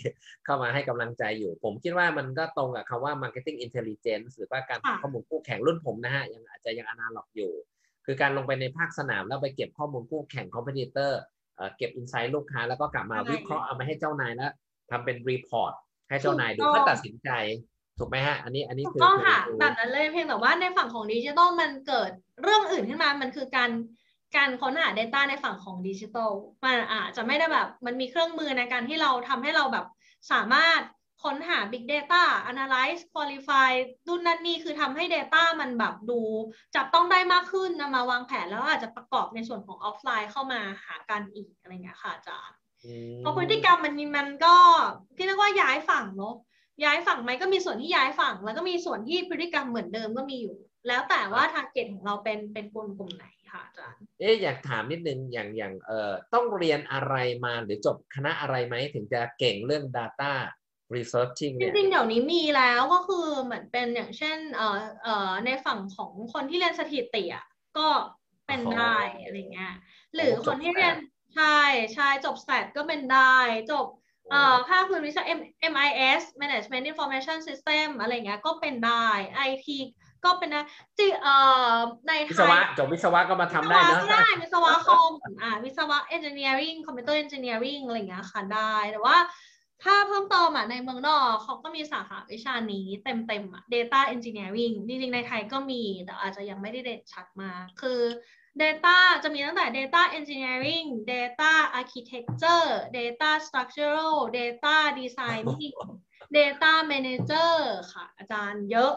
[0.44, 7.52] เข้ามาให้กำลังใจอยู่ ผมคิดว่ามันก็ตรงกับคำว่า marketing intelligence หรือว่าการหาข้อมูลคู่แข่งรุ่นผมนะฮะยังอาจจะยังอนาล็อกอยู่
[8.06, 11.37] คือการลงไปในภาคสนามแล้วไปเก็บข้อมูลคู่แข่ง competitor เอ่อ
[11.76, 14.52] เก็บ insight ลูกค้า แล้วก็กลับมาใช่วิเคราะห์เอามาให้เจ้านายแล้ว
[14.90, 15.72] ทำเป็น report
[16.08, 17.30] ให้เจ้านายดูถูกต้องเพื่อตัดสินใจ
[17.98, 22.10] ถูกไหมฮะ อันนี้อันนี้ถูกคือต้องค่ะคือแบบนั้นเลยเพียงแต่ว่าในฝั่งของดิจิทัลมันเกิด
[22.42, 23.70] เรื่องอื่นขึ้นมามันคือการ
[24.36, 26.30] การค้นหา Data ในฝั่งของดิจิทัล
[26.64, 29.86] มันอาจจะไม่ได้แบบ มันมีเครื่องมือในการที่เราทำให้เราแบบ
[30.32, 30.80] สามารถ
[31.24, 33.70] ค้นหา Big Data Analyze Qualify
[34.08, 36.20] รุ่นนั่นนี่คือทำให้ Data มันแบบดู
[36.74, 44.56] จับต้องได้มากขึ้นนำมาวางแผนแล้วอาจจะประกอบในส่วนของออฟไลน์เข้ามาหากันอีกอะไรเงี้ยค่ะอาจารย์อืมเพราะพฤติกรรมมันมีมันก็
[45.16, 46.34] ที่เรียกว่าย้ายฝั่งเนาะ
[46.84, 50.56] ย้ายฝั่งไหมก็มีส่วนที่ย้ายฝั่ง แล้วก็มีส่วนที่พฤติกรรมเหมือนเดิมก็มีอยู่
[50.88, 57.14] แล้วแต่ว่าทาร์เก็ตของเราเป็นเป็นกลุ่มกลุ่มไหนค่ะอาจารย์เอ๊ะอยากถามนิดนึงอย่างอย่างเอ่อต้องเรียนอะไร
[57.44, 60.32] มาหรือจบคณะอะไรไหมถึงจะเก่งเรื่อง Data
[60.96, 67.44] Researching จเนี่ย ริงๆ เดี๋ยวนี้มีแล้วก็คือเหมือนเป็นอย่างเช่นเอ่อเอ่อในฝั่งของคนที่เรียนสถิติอะ
[67.78, 67.88] ก็
[68.46, 69.74] เป็นอ๋อได้อะไรเงี้ย
[70.14, 71.04] หรือโอ้คนที่จบเรียน stat
[71.36, 71.60] ใช่
[71.94, 73.36] ใช่จบ stat ก็เป็นได้
[73.72, 73.86] จบ
[74.30, 75.40] เอ่อภาคพื้นวิชา M
[75.72, 79.06] MIS Management Information System อะไรเงี้ยก็เป็นได้
[79.48, 79.68] IT
[80.24, 80.60] ก็เป็นได้
[80.98, 81.34] จีเอ่
[81.72, 81.76] อ
[82.08, 85.12] ในไทวิศวะยจบวิศวะก็มาทำวิศได้วะเนอะ ก็ได้วิศวะคอม
[85.42, 89.16] อ่าวิศวะ engineering computer engineering อะไรเงี้ยค่ะได้ แต่ว่า
[89.84, 98.00] ถ้าเพิ่มเติมอะในเมืองนอกเขาก็มีสาขาวิชานี้เต็มๆอะ data engineering จริงๆ ในไทยก็มี แต่อาจจะยังไม่ได้เด่นชัดมากคือ
[98.62, 102.68] Data จะมีตั้งแต่ Data Engineering Data Architecture
[102.98, 105.74] Data Structural Data Designing
[106.36, 107.52] Data Manager
[107.92, 108.94] ค่ะ อาจารย์เยอะ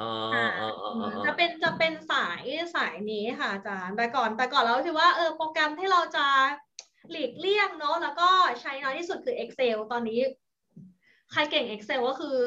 [0.00, 2.42] อ๋ออ่าอ๋ออ๋ออ๋อจะเป็นจะเป็นสาย
[2.74, 6.26] สายนี้ค่ะอาจารย์แต่ก่อนแต่ก่อนเราคิดว่าเออโปรแกรมที่เราจะ
[7.10, 8.28] หลีกเลี่ยงเนาะแล้วก็
[8.60, 10.20] ใช้น้อยที่สุดคือ Excel ตอนนี้
[11.32, 12.38] ใครเก่ง Excel ก็คือ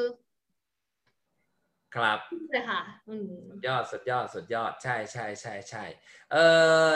[1.94, 2.18] ครับ
[2.50, 5.84] เลยค่ะอืมสุดยอดสุดยอดสุดยอดใช่ใช่ใช่ใช่
[6.30, 6.44] เอ่
[6.88, 6.90] อ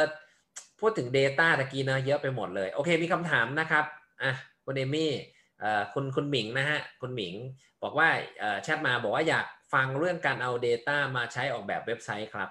[0.80, 3.84] พูดถึง Data ตะกี้เนอะเยอะไปหมดเลย โอเคมีคำถามนะครับ
[4.22, 4.32] อะ
[4.64, 5.12] คุณเอมี่
[5.60, 7.34] เอ่อคุณคุณหมิงนะฮะคุณหมิง
[7.82, 8.08] บอกว่า
[8.38, 12.48] เอ่อแชทมาบอกว่าอยากฟังเรื่องการเอา Data มาใช้ออกแบบเว็บไซต์ครับ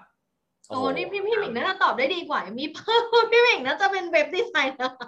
[0.70, 5.00] โอ้นี่พี่พี่หมิงน่าจะตอบได้ดีกว่า มีเพิ่มพี่หมิงน่าจะเป็น web designer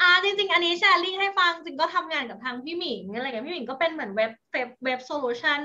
[0.00, 5.62] อ่าจริงๆ อันนี้แชร์ลิงก์ให้ฟังจริงก็ทำงานกับทางพี่หมิงอะไรกับพี่หมิงก็เป็นเหมือน web web web solution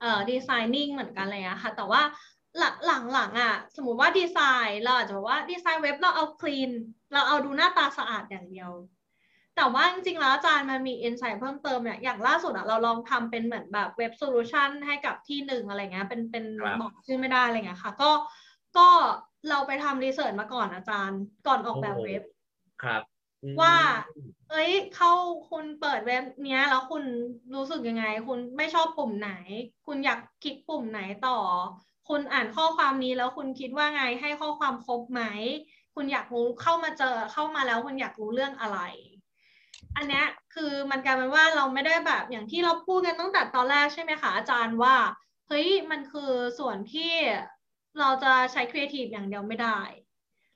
[0.00, 2.02] เอ่อ design thinking เหมือนกันเลยอะค่ะ แต่ว่า
[2.58, 6.70] หลังหลังหลังอะสมมุติว่าดีไซน์เราอาจจะบอกว่าดีไซน์เว็บเราเอา clean
[7.12, 8.70] เราเอาดูหน้าตาสะอาดอย่างเดียว
[9.58, 18.10] แต่ว่าจริงๆแล้วอาจารย์มันมี insight เพิ่มเติมเนี่ยอย่างล่าสุดอะเราลองทำเป็นเหมือนแบบเว็บ solution ให้กับที่หนึ่งอะไรเงี้ยเป็นเป็นครับบอกชื่อไม่ได้อะไรเงี้ยค่ะ ก็
[18.76, 18.88] ก็
[19.48, 22.22] เราไปทำ research มาก่อนอาจารย์ก่อนออกแบบเว็บ
[22.82, 23.02] ครับ
[23.42, 23.76] อืมว่า
[24.50, 25.12] เอ้ย เข้า
[25.50, 27.02] คุณเปิดเว็บเนี้ย แล้วคุณ
[27.54, 29.32] รู้สึกยังไง คุณไม่ชอบปุ่มไหน
[29.86, 31.38] คุณอยากคลิกปุ่มไหนต่อ
[32.08, 35.22] คุณอ่านข้อความนี้แล้วคุณคิดว่าไงให้ข้อความครบไหม
[35.94, 38.78] คุณอยากรู้เข้ามาเจอเข้ามาแล้วคุณอยากรู้เรื่องอะไร
[39.96, 44.96] อันเนี้ยคือมันกลายเป็นว่าเราไม่ได้แบบอย่างที่เราพูดกันตั้งแต่ตอนแรกใช่ไหมคะอาจารย์ว่า
[45.48, 47.12] เฮ้ยมันคือส่วนที่
[47.98, 49.80] เราจะใช้ครีเอทีฟอย่างเดียวไม่ได้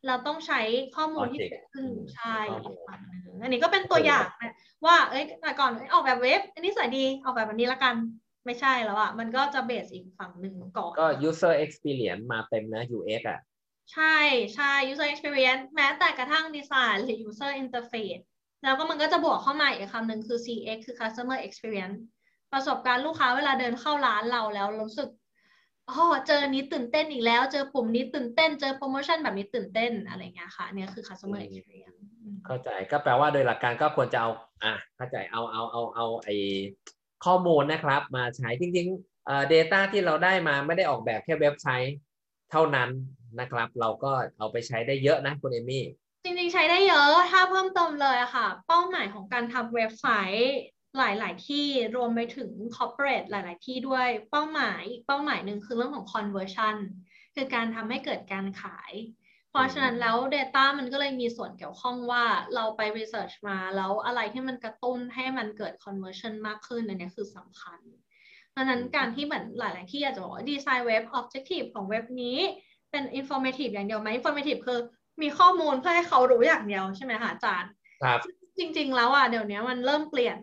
[0.07, 0.61] เราต้องใช้
[0.97, 4.55] ข้อมูลที่ Logic เกิดขึ้นอืมใช่ข้อมูลอีกฝั่งหนึ่งอันนี้ก็เป็นตัวอย่างนะ
[4.85, 7.95] ว่าเอ้ยแต่ก่อนเอ้ยออกแบบเว็บ อันนี้สวยดีออกแบบแบบนี้ละกัน
[8.47, 13.41] ไม่ใช่แล้วอะมันก็จะเบสอีกฝั่งหนึ่งก่อนก็ user experience มาเต็มนะ UX อะ
[13.93, 14.17] ใช่
[14.55, 18.25] ใช่ user experience แม้แต่กระทั่งดีไซน์หรือ user interface
[18.63, 21.99] แล้วก็มันก็จะบวกเข้ามาอีกคำหนึ่งคือ CX คือ customer experience
[22.53, 25.09] ประสบการณ์ลูกค้าเวลาเดินเข้าร้านเราแล้วรู้สึก
[25.89, 31.99] อ๋อเจอนี้ตื่นเต้นอีกแล้ว เจอปุ่มนี้ตื่นเต้น เจอโปรโมชั่นแบบนี้ตื่นเต้นอะไรเงี้ยค่ะเนี่ยคือ customer experience
[32.47, 34.31] เข้าใจก็แปลว่าโดยหลักการก็ควรจะเอา
[34.65, 36.29] อะเข้าใจเอาเอาเอาเอาไอ
[37.25, 41.97] ข้อมูลนะครับ มาใช้จริงๆเอ่อ data ที่เราได้มาไม่ได้ออกแบบแค่เว็บไซต์
[42.51, 42.91] เท่านั้น
[43.41, 45.85] นะครับ เราก็เอาไปใช้ได้เยอะนะคุณเอมี่
[46.23, 50.07] จริงๆใช้ได้เยอะ ถ้าเพิ่มเติมเลยอะค่ะ เป้าหมายของการทำเว็บไซ
[50.41, 50.57] ต์
[50.99, 51.67] หลายๆ ที่
[51.97, 56.77] รวมไปถึง corporate หลาย ๆ ที่ด้วยเป้าหมายอีกเป้าหมายหนึ่งคือเรื่องของ conversion
[57.35, 58.93] คือการทำให้เกิดการขาย
[59.51, 67.81] เพราะฉะนั้นแล้ว Data มันก็เลยมีส่วนเกี่ยวข้องว่าเราไป research มาแล้วอะไรที่มันกระตุ้นให้มันเกิด conversion มากขึ้นอันนี้คือสำคัญ
[68.57, 72.39] ดังนั้นการที่เหมือนหลาย ๆ ที่อาจจะบอกว่าดีไซน์เว็บ objective ของเว็บนี้
[72.91, 74.79] เป็น informative อย่างเดียวไหม informative คือ
[75.21, 77.71] มีข้อมูลเพื่อให้เขารู้อย่างเดียวใช่ไหมคะอาจารย์
[78.03, 78.21] ครับ
[78.59, 80.39] จริง ๆ แล้วอะเดี๋ยวนี้มันเริ่มเปลี่ยน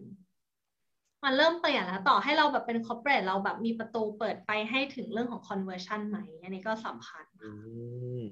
[1.25, 7.51] มันเริ่มเปลี่ยนแล้วต่อให้เราแบบเป็น corporate เราแบบมีประตูเปิดไปให้ถึงเรื่องของ conversion ไหมอันนี้ก็สำคัญอื
[8.21, 8.23] ม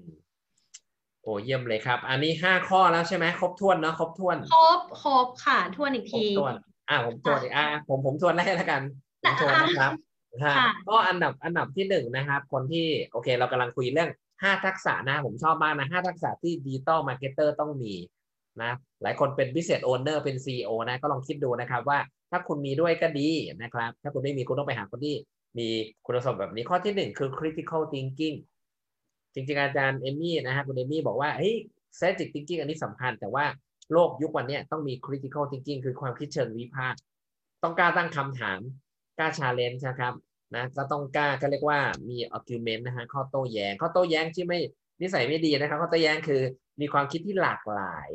[1.21, 6.53] โอ้เยี่ยมเลยครับ อันนี้ห้าข้อแล้วใช่ไหมครบถ้วนเนาะครบถ้วน ครบครบค่ะทวนอีกครบทีถ้วน
[6.89, 8.81] อ่าผมทวนอีกอ่าผมผมทวนได้แล้วกัน
[9.21, 9.91] ผมทวนนะครับ
[10.43, 14.09] ค่ะฮะก็อันดับอันดับที่หนึ่งนะครับ คนที่โอเค เรากำลังคุยเรื่อง
[14.43, 17.93] ห้าทักษะนะผมชอบมากนะห้าทักษะที่ digital marketer ต้องมี
[18.61, 18.71] นะ
[19.01, 21.99] หลายคนเป็น business owner เป็น CEO นะก็ลองคิดดูนะครับว่า
[22.31, 23.29] ถ้าคุณมีด้วยก็ดี
[23.61, 25.15] นะครับ ถ้าคุณไม่มีคุณต้องไปหาคนที่
[25.57, 25.67] มี
[26.05, 28.35] คุณสมบัติแบบนี้ข้อที่หนึ่งคือ critical thinking
[29.33, 31.55] จริงๆ อาจารย์เอมี่นะฮะคุณเอมี่บอกว่าเฮ้ย
[31.97, 33.45] strategic thinking อันนี้สำคัญ แต่ว่า
[33.93, 36.99] โลกยุควันนี้ต้องมี critical thinking คือความคิดเชิงวิพากษ์
[37.63, 38.59] ต้องกล้าตั้งคำถาม
[39.17, 40.13] กล้า challenge นะครับ
[40.55, 41.79] นะก็ต้องกล้าก็เรียกว่า
[42.09, 44.59] มี argument นะฮะข้อโต้แย้งข้อโต้แย้งที่ไม่
[45.01, 46.41] นิสัยไม่ดีนะครับข้อโต้แย้งคือ
[46.81, 48.09] มีความคิดที่หลากหลาย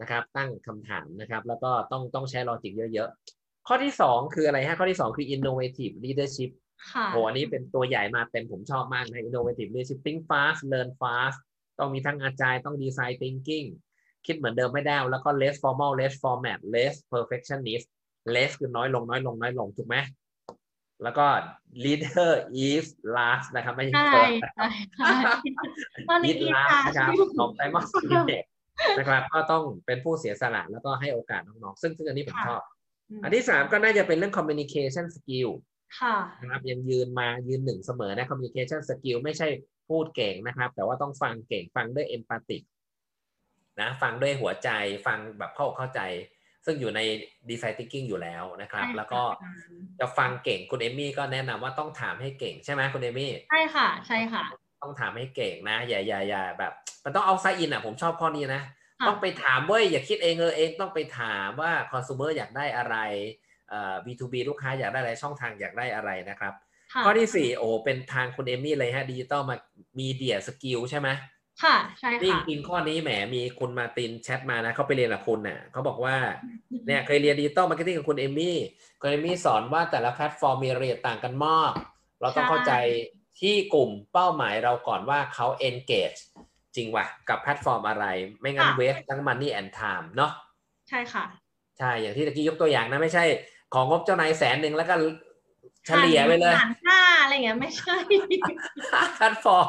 [0.00, 6.50] นะครับ ตั้งคำถามนะครับ แล้วก็ต้องต้องใช้ลอจิกเยอะๆ ข้อที่สองคืออะไรฮะข้อที่สองคือ innovative leadership
[6.92, 11.38] ค่ะโหอันนี้เป็นตัวใหญ่มาเต็มผมชอบมากนะ innovative leadership think fast learn fast
[11.78, 13.66] ต้องมีทั้งอาจารย์ต้อง design thinking
[14.26, 17.86] คิดเหมือนเดิมไม่ได้ แล้วก็ less formal less format less perfectionist
[18.34, 19.96] less คือน้อยลงน้อยลงน้อยลงถูกไหม
[21.02, 21.26] แล้วก็
[21.84, 22.32] leader
[22.66, 22.86] is
[23.16, 24.66] last นะครับ ไม่ใช่ใช่ first ใช่
[24.96, 25.12] ใช่
[26.08, 28.40] ตอนนี้ lead อี last ค่ะนะครับของไตรมาสสี่
[28.98, 32.62] นะครับ ก็ต้องเป็นผู้เสียสละแล้วก็ให้โอกาสน้องๆ ซึ่งซึ่งอันนี้ผมชอบ
[33.22, 35.50] อันที่สามก็น่าจะเป็นเรื่อง communication skill
[36.00, 39.48] ค่ะนะครับยังยืนมายืนหนึ่งเสมอนะ communication skill ไม่ใช่
[39.88, 42.62] พูดเก่งนะครับ แต่ว่าต้องฟังเก่งฟังด้วย empathic
[43.80, 44.70] นะ ฟังด้วยหัวใจ
[45.06, 46.00] ฟังแบบเข้าอกเข้าใจ
[46.66, 47.00] ซึ่งอยู่ใน
[47.48, 49.22] design thinking อยู่แล้วนะครับใช่ค่ะแล้วก็
[50.00, 54.44] จะฟังเก่งคุณเอมี่ก็แนะนำว่าต้องถามให้เก่งใช่ไหมคุณเอมี่ใช่ค่ะ ใช่ค่ะ
[54.82, 56.72] ต้องถามให้เก่งนะอย่าอย่าอย่าแบบ
[57.04, 58.62] มันต้องเอาไซอินอะผมชอบข้อนี้นะ
[59.00, 62.96] ค่ะต้องไปถามเว้ยอย่าคิดเองเออเองต้องไปถามว่าคอน sumer อยากได้อะไร
[63.68, 66.54] เอ่อ B2B ลูกค้าอยากได้อะไรช่องทางอยากได้อะไรนะครับ
[66.92, 69.56] ค่ะข้อที่สี่โอ้เป็นทางคุณเอมี่เลยฮะดิจิตอลมา
[69.98, 71.08] media skill ใช่ไหม
[71.62, 76.16] ค่ะ ใช่นี่ค่ะจริงๆข้อนี้แหมมีคุณมาตินแชทมานะเขาไปเรียนกับคุณน่ะเขาบอกว่า
[76.86, 78.56] เนี่ยเคยเรียน digital marketing กับคุณเอมี่
[79.00, 81.72] คุณเอมี่สอนว่าแต่ละแพลตฟอร์มมีรายละเอียดต่างกันมาก
[82.20, 82.72] เราต้องใช่เข้าใจ
[83.40, 86.20] ที่กลุ่มเป้าหมายเราก่อนว่าเขา engage
[86.76, 88.06] จริงว่ะ กับแพลตฟอร์มอะไร
[88.40, 90.32] ไม่งั้น waste ทั้ง money and time เนาะ
[90.88, 91.24] ใช่ค่ะ
[91.78, 93.24] ใช่ อย่างที่ตะกี้ยกตัวอย่างนะ ไม่ใช่
[93.74, 94.94] ของงบเจ้านายแสนหนึ่งแล้วก็
[95.86, 97.96] เฉลี่ยไปเลยหารห้าอะไรอย่างเงี้ยไม่ใช่
[99.16, 99.68] แพลตฟอร์ม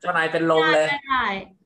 [0.00, 0.86] เจ้านายเป็นลมเลย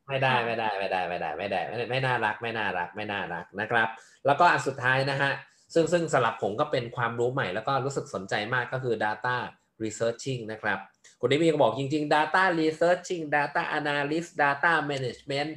[0.08, 3.88] ไม่ได้ไม่ได้ไม่ได้ไม่ได้ไม่ได้ไม่ได้ไม่ไม่น่ารักไม่น่ารักไม่น่ารักนะครับ
[4.26, 5.32] แล้วก็อันสุดท้ายนะฮะ
[5.74, 9.36] ซึ่งซึ่งสำหรับผมก็เป็นความรู้ใหม่แล้วก็รู้สึกสนใจมากก็คือ data
[9.82, 10.78] researching นะครับ
[11.20, 15.50] คุณนิมีก็บอกจริง ๆ data researching data analyst data management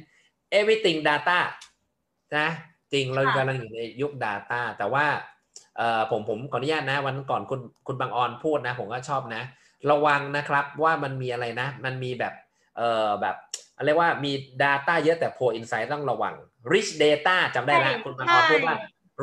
[0.58, 1.40] everything data
[2.36, 2.48] นะ
[2.92, 5.31] จริงเรากำลังอยู่ในยุค data แต่ว่าเอ่อ
[6.10, 9.42] ผมผมขออนุญาตนะวันก่อนคุณคุณบางออนพูดนะ ผมก็ชอบนะ
[9.90, 12.34] ระวังนะครับว่ามันมีอะไรนะ มันมีแบบ
[12.76, 13.36] เอ่อแบบ
[13.84, 16.34] เรียกว่ามี Data เยอะแต่ Poor Insight ต้องระวัง
[16.72, 18.76] Rich Data จำได้แล้วใช่คุณบางออนพูดว่า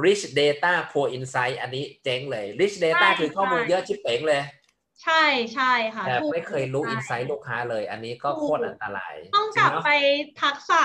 [0.05, 4.41] Rich Data Poor Insight อันนี้เจ๊งเลย Rich Data ใช่คือข้อมูลใช่เยอะชิบเป๋งเลย
[5.03, 5.23] ใช่
[5.53, 9.91] ใช่ค่ะแต่ถูกไม่เคยรู้ใช่ Insight ลูกค้าเลย อันนี้ก็ถูกโคตรอันตราย ต้องจกริลังบเนาะไป
[10.41, 10.83] ทักษะ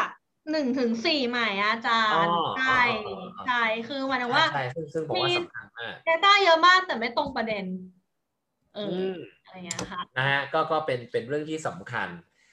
[0.50, 7.64] หนึ่งถึงสี่ใหม่อะอาจารย์อ๋อใช่อ๋ออ๋ออ๋อใช่คือหมายถึงว่าใช่ซึ่งซึ่งผมว่ามีสำคัญมาก Data เยอะมากแต่ไม่ตรงประเด็น
[8.74, 12.08] เอออือมอะไรเงี้ยค่ะนะฮะก็ก็เป็นเป็นเรื่องที่สำคัญ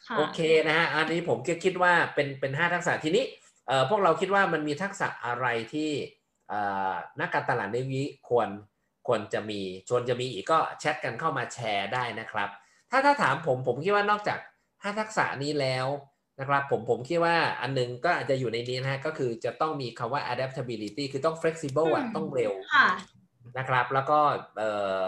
[0.07, 3.25] ค่ะโอเคนะฮะอันนี้ผมก็คิดว่าเป็นเป็นห้าทักษะทีนี้
[3.67, 5.89] เอ่อพวกเราคิดว่ามันมีทักษะอะไรที่
[6.49, 8.49] เอ่อนักการตลาดในวิควร
[9.07, 12.49] ควรจะมีชวนจะมีอีกก็แชทกันเข้ามาแชร์ได้นะครับ
[12.91, 14.39] ถ้าถ้าถามผมผมคิดว่านอกจาก
[14.83, 15.87] ห้าทักษะนี้แล้ว
[16.39, 22.87] นะครับผมผมคิดว่าอันหนึงก็อาจจะอยู่ในนี้นะฮะก็คือจะต้องมีคำว่า adaptability คือต้อง flexible อะอืมต้องเร็วค่ะ
[23.57, 24.19] นะครับ แล้วก็
[24.57, 24.71] เอ่
[25.05, 25.07] อ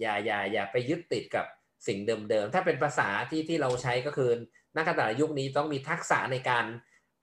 [0.00, 1.46] อย่าอย่าอย่าไปยึดติดกับ
[1.86, 4.30] สิ่งเดิมๆ ถ้าเป็นภาษาที่ที่เราใช้ก็คือ
[4.76, 6.64] นักการตลาดยุคนี้ต้องมีทักษะในการ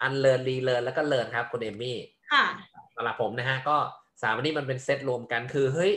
[0.06, 1.98] unlearn relearn แล้วก็ learn ครับคุณเอมี่
[2.32, 2.46] ค่ะ
[2.96, 3.78] สำหรับผมนะฮะก็
[4.22, 5.94] สามอันนี้มันเป็นเซตรวมกันคือเฮ้ย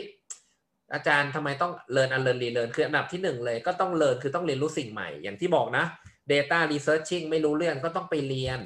[0.93, 5.85] อาจารย์ทำไมต้อง learn unlearn relearn คืออันดับที่หนึ่งเลยก็ต้อง learn คือต้องเรียนรู้สิ่งใหม่อย่างที่บอกนะ
[6.33, 8.59] data researching ไม่รู้เรื่องก็ต้องไปเรียน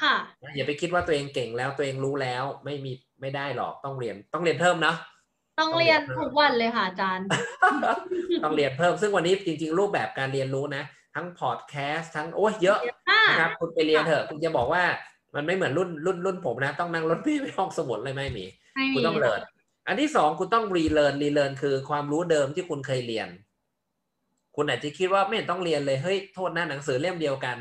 [0.00, 4.94] ค่ะนะอย่าไปคิดว่าตัวเองเก่งแล้วตัวเองรู้แล้วไม่มีไม่ได้หรอกต้องเรียนต้องเรียนเพิ่มนะ
[5.60, 7.26] ต้องเรียนทุกวันเลยค่ะอาจารย์
[8.44, 10.82] ต้องเรียนเพิ่มซึ่งวันนี้จริง ๆ รูปแบบการเรียนรู้นะ
[11.14, 12.78] ทั้งพอดแคสต์ทั้งโอ้ยเยอะ
[13.10, 14.82] อ่านะครับคุณไปเรียนเถอะคุณจะบอกว่า
[15.34, 18.44] มันไม่เหมือนรุ่นรุ่นรุ่นผมนะ ต้องนั่งรถพี่ไปห้องสมุดเลยไม่มี
[18.74, 19.40] ไม่คุณมีต้องเรียน
[19.86, 23.28] อันที่สองคุณต้อง relearn relearn คือความรู้เดิมที่คุณเคยเรียน
[24.56, 27.56] คุณอาจจะคิดว่าไม่เห็นต้องเรียนเลยเฮ้ยโทษนะหนังสือเล่มเดียวกัน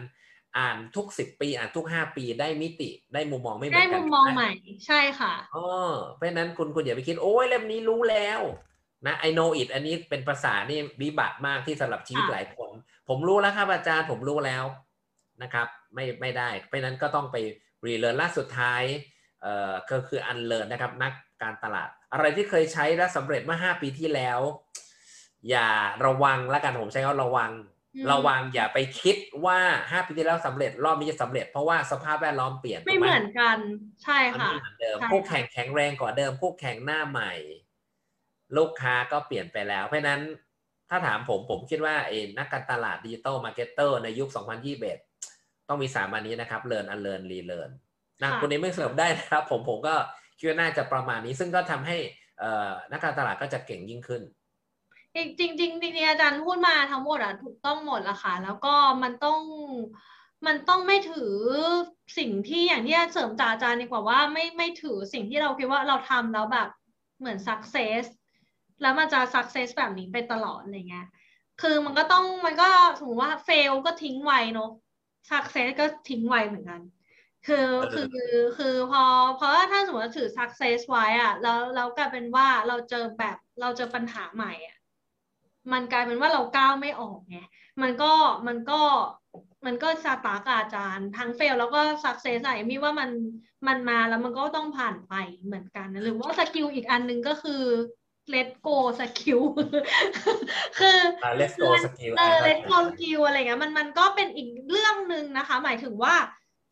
[0.58, 4.52] อ่านทุกสิบปี อ่านทุกห้าปีได้มิติได้มุมมองไม่เหมือนกัมุนมมองนะใหม่
[4.88, 5.68] ใช่ค่ะอ๋อ
[6.16, 8.40] เพราะฉะนั้นคุณคุณอย่าไปคิดโอ้ยเล่มนี้รู้แล้ว
[9.06, 12.70] นะ I know it อันนี้เป็นภาษานี่วิบัติมากที่สำหรับชีวิตค่ะหลายคน
[13.10, 14.64] ผมรู้แล้วครับอาจารย์ผมรู้แล้ว
[15.44, 17.38] นะครับ ไม่ไม่ได้ เพราะฉะนั้นก็ต้องไป
[17.88, 18.84] relearn และสุดท้าย
[19.42, 24.40] เอ่อก็คือ unlearn นะครับ นักการตลาด อะไรที่เคยใช้แล้วสำเร็จเมื่อ 5 ปีที่แล้ว
[25.50, 25.70] อย่า
[26.06, 27.52] ระวังแล้วกันผมใช้คำว่าระวัง
[27.96, 33.58] อืมระวังอย่าไปคิดว่า5ปีที่แล้วสำเร็จรอบนี้จะสำเร็จเพราะว่าสภาพแวดล้อมเปลี่ยนไม่ถูกเหมือนกัน
[34.04, 37.34] ใช่ค่ะมันไม่เหมือนเดิมใช่ค่ะคู่แข่งแข็งแรงกว่าเดิมคู่แข่งหน้าใหม่
[38.58, 40.22] ลูกค้าก็เปลี่ยนไปแล้ว เพราะฉะนั้น
[40.90, 44.30] ถ้าถามผมผมคิดว่าเอ่อนักการตลาด digital marketer ในยุค
[45.00, 47.70] 2021 ต้องมีสามอันนี้นะครับ learn unlearn relearn
[48.22, 49.96] นะค่ะคุณเอมี่เสริมได้นะครับ ผมผมก็
[50.38, 51.98] คิดว่าน่าจะประมาณนี้ ซึ่งก็ทำให้
[52.40, 54.22] เอ่อนักการตลาดก็จะเก่งยิ่งขึ้น
[55.40, 59.40] จริงจริงๆจริงๆอาจารย์พูดมาทั้งหมดอะถูกต้องหมดละค่ะ แล้วก็มันต้อง
[60.48, 61.32] มันต้องไม่ถือ
[62.18, 66.70] สิ่งที่อย่างที่เสริมจากอาจารย์ดีกว่าว่าไม่ไม่ถือสิ่งที่เราคิดว่าเราทำแล้วแบบ
[67.20, 68.04] เหมือน success
[68.82, 71.08] แล้วมันจะ success แบบนี้ไปตลอดอะไรเงี้ย
[71.62, 74.70] คือมันก็ต้องมันก็สมมติว่า fail ก็ทิ้งไว้เนอะ
[75.30, 76.82] success ก็ทิ้งไว้เหมือนกัน
[77.48, 79.04] คือเออคือคือพอ
[79.36, 84.79] เพราะว่าถ้าสมมติว่าถือ success ไว้อะแล้วแล้วกลายเป็นว่าเราเจอแบบเราเจอปัญหาใหม่อะ
[85.72, 87.38] มันกลายเป็นว่าเราก้าวไม่ออกไง
[87.82, 88.12] มันก็
[88.47, 88.82] มันก็
[89.66, 93.10] มันก็ stuck อาจารย์ทั้ง fail แล้วก็ success อะมีว่ามัน
[93.68, 95.14] มันมาแล้วมันก็ต้องผ่านไป
[95.45, 97.64] เหมือนกันหรือว่า skill อีกอันหนึ่งก็คือ
[98.34, 99.39] let go สกิล
[100.80, 106.16] คืออ่า let go skill เอออะ let go skill อะไรเงี้ยมันมันก็เป็นอีกเรื่องหนึ่งนะคะ หมายถึงว่า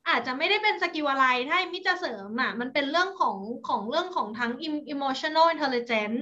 [0.09, 6.21] อาจจะไม่ได้เป็น skill อะไรถ้าเอมี่จะเสริมอะ มันเป็นเรื่องของของเรื่องของทั้ง em- emotional intelligence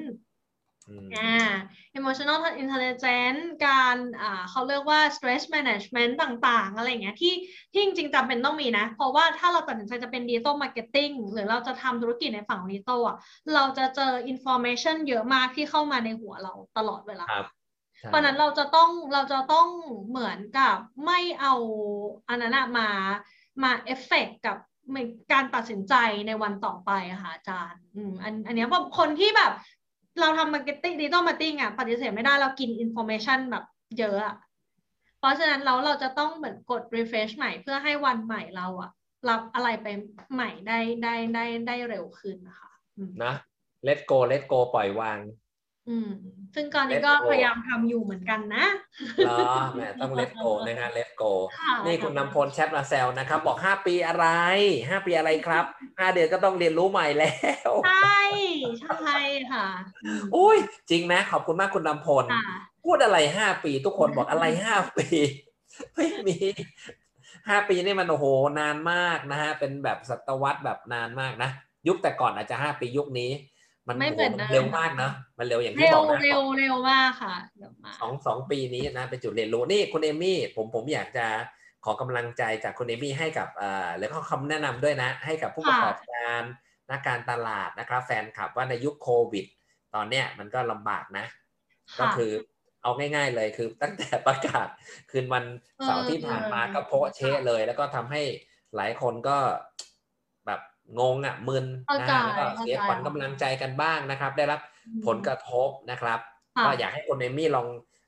[0.90, 1.38] อืมอ่า
[1.98, 7.34] emotional intelligence การอ่าเขาเรียกว่า stress management ต่างๆ อะไรอย่างเงี้ยที่
[7.72, 13.18] ที่จริงๆจำเป็นต้องมีนะ เพราะว่าถ้าเราตัดสินใจจะเป็น digital marketing หรือเราจะทำธุรกิจในฝั่ง digital อะ
[13.54, 17.46] เราจะเจอ information เยอะมากที่เข้ามาในหัวเราตลอดเวลาครับ
[18.00, 19.68] ใช่เพราะฉะนั้นเราจะต้องเราจะต้อง
[20.10, 21.54] เหมือนกับไม่เอา
[22.30, 22.90] อันนั้นอะมา
[23.64, 24.58] มาเอฟเฟกกับ
[25.34, 25.96] การตัดสินใจ
[26.28, 29.52] ในวันต่อไปอะค่ะอาจารย์ อืมอันอันเนี้ยแบบคนที่แบบ
[30.20, 33.64] เราทำ marketing digital marketing อะปฏิเสธไม่ได้เรากิน information แบบ
[34.00, 34.36] เยอะอะ
[35.20, 38.92] เพราะฉะนั้นเราเราจะต้องเหมือนกด refresh ใหม่เพื่อให้วันใหม่เราอะ
[39.30, 39.88] รับอะไรไป
[40.34, 42.72] ใหม่ได้ได้ได้ได้เร็วขึ้นนะคะ
[43.24, 43.34] นะ
[43.88, 45.18] let go let go ปล่อยวาง
[45.90, 46.10] อืม
[46.56, 48.66] ซึ่งตอนนี้ก็ Let go พยายามทำอยู่เหมือนกันนะ
[49.18, 54.26] เหรอแหมต้อง let go นะฮะ let go ค่ะนี่คุณนำพลแชทมาแซวนะครับ บอก5ปีอะไร
[54.80, 57.36] 5ปีอะไรครับ5เดือนก็ต้องเรียนรู้ใหม่แล้
[57.70, 58.22] ว ใช่
[58.82, 59.20] ใช่
[59.52, 59.68] ค่ะ
[60.06, 60.58] อืมอุ้ย
[60.90, 62.46] จริงนะขอบคุณมากคุณนำพลค่ะ
[62.86, 65.08] พูดอะไร5ปีทุกคนบอกอะไร5ปี
[65.96, 66.38] ไม่มี
[67.20, 68.26] 5ปีนี่มันโอ้โห
[68.60, 71.50] นานมากนะฮะเป็นแบบศตวรรษแบบนานมากนะ
[71.88, 73.32] ยุคแต่ก่อนอาจจะ5ปียุคนี้
[73.88, 81.28] มันไม่เหมือนโโเดิมเร็วมากเนอะมันเร็วอย่างที่เร็บวอกนะเร็วเร็วมากค่ะเร็วมากสองสองปีนี้นะเป็นจุดเรียนรู้นี่คุณเอมี่ผมผมอยากจะ
[81.86, 86.42] ขอกำลังใจจากคุณเอมี่ให้กับเอ่อแล้วก็คำแนะนำด้วยนะ ให้กับผู้ประกอบการ
[86.92, 89.46] นักการตลาดนะครับ แฟนคลับว่าในยุคโควิด
[89.96, 91.26] ตอนเนี้ยมันก็ลำบากนะ
[92.00, 92.32] ก็ค่ะคือ
[92.84, 94.68] เอาง่าย ๆ เลยคือตั้งแต่ประกาศ
[95.12, 95.46] คืนวัน
[95.84, 98.22] เสาร์ที่ผ่านมาก็โพะเชะเลย แล้วก็ทำให้
[98.76, 99.62] หลายคนก็แบบ
[101.00, 106.20] งงอะมึนเข้านะใจฮะแล้วก็เสียเข้าใจขวัญกำลังใจกันบ้างนะครับ ได้รับอืมผลกระทบนะครับ
[106.56, 107.68] ค่ะก็อยากให้คุณเอมี่ลอง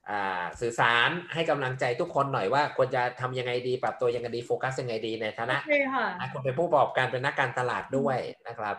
[0.10, 8.18] อาสื่อสารให้กำลังใจทุกคนหน่อยว่าควรจะทำยังไงดี ปรับตัวยังไงดีโฟกัสยังไงดีในฐาโอนะเคค่ะคุณเป็นผู้ประกอบการเป็นนักการตลาดด้วย
[8.48, 8.76] นะครับ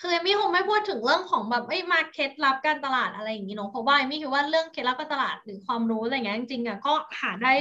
[0.00, 7.54] คือเอมี่คงไม่พูดถึงเรื่องของแบบไอ้มาเคล็ดลับการตลาดอะไรอย่างนี้เนาะเพราะว่าเอมี่คิดว่าเรื่องเคล็ดลับการตลาดหรือความรู้อะไรเงี้ยจริงๆอะก็หาได้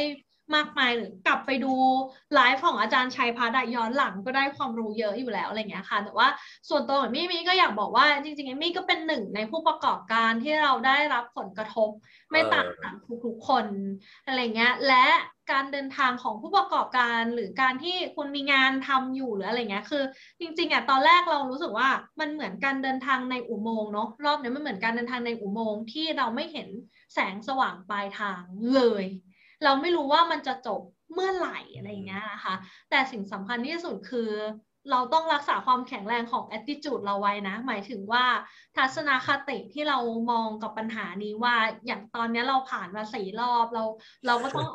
[0.55, 1.73] มากมายหรือกลับไปดู
[2.33, 6.27] ไลฟ์ของอาจารย์ชัยพัฒน์ย้อนหลังก็ได้ความรู้เยอะอยู่แล้วอะไรเงี้ยค่ะ แต่ว่า
[6.69, 11.89] ส่วนตัวของมี่มี่ก็อยากบอกว่าจริงๆมี่ก็เป็นหนึ่งในผู้ประกอบการที่เราได้รับผลกระทบ
[12.31, 12.93] ไม่ต่างกัน
[13.25, 13.65] ทุกๆคน
[14.25, 15.05] อะไรเงี้ยและ
[15.51, 20.03] การเดินทางของผู้ประกอบการหรือการที่คุณมีงานทำอยู่หรืออะไรเงี้ยคือ
[20.39, 21.89] จริงๆอะตอนแรกเรารู้สึกว่า
[22.19, 26.69] มันเหมือนการเดินทางในอุโมงค์เนาะรอบนี้มันเหมือนการเดินทางในอุโมงค์ที่เราไม่เห็น
[27.13, 28.41] แสงสว่างปลายทาง
[28.73, 29.05] เลย
[29.63, 30.81] เราไม่รู้ว่ามันจะจบ
[31.13, 32.55] เมื่อไหร่อะไรเงี้ยนะคะ
[32.89, 34.31] แต่สิ่งสำคัญที่สุดคือ
[34.91, 38.25] เราต้องรักษาความแข็งแรงของ attitude เราไว้นะ หมายถึงว่า
[38.77, 39.97] ทัศนคติที่เรา
[40.31, 41.55] มองกับปัญหานี้ว่า
[41.85, 43.83] อย่างตอนนี้เราผ่านมาสี่รอบเรา
[44.27, 44.67] เราก็ต้อง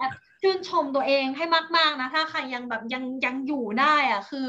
[0.43, 1.45] ชื่นชมตัวเองให้
[1.77, 4.47] มาก ๆ นะ ถ้าใครยังแบบยังยังอยู่ได้อะคือ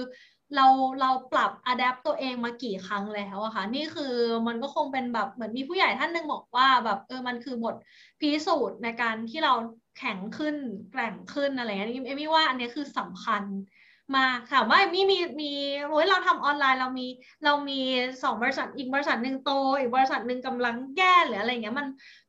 [0.55, 0.67] เรา
[1.01, 4.15] เราปรับอัดแอปตัวเองมากี่ครั้งแล้วอะค่ะ นี่คือ
[4.47, 7.75] มันก็คงเป็นแบบเหมือนมีผู้ใหญ่ท่านหนึ่งบอกว่าแบบเออมันคือบท
[8.19, 9.53] พิสูจน์ในการที่เรา
[9.99, 10.55] แข็งขึ้น
[10.91, 13.43] แกร่งขึ้นอะไรเงี้ยเอมี่ว่าอันนี้คือสำคัญ
[14.17, 15.51] มากถามว่าเอมี่มีมี
[15.87, 17.07] โอ้ยเราทำออนไลน์เรามี
[17.45, 17.79] เรามี
[18.23, 21.87] สองบริษัทอีกบริษัทหนึ่งโต อีกบริษัทหนึ่งกำลังแก้หรืออะไรเงี้ยมัน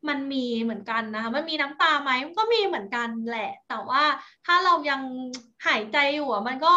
[0.09, 4.03] มันมีเหมือนกันนะคะมันมีน้ำตาไหมก็มีเหมือนกันแหละ แต่ว่า
[4.47, 5.01] ถ้าเรายัง
[5.67, 6.75] หายใจอยู่อะมันก็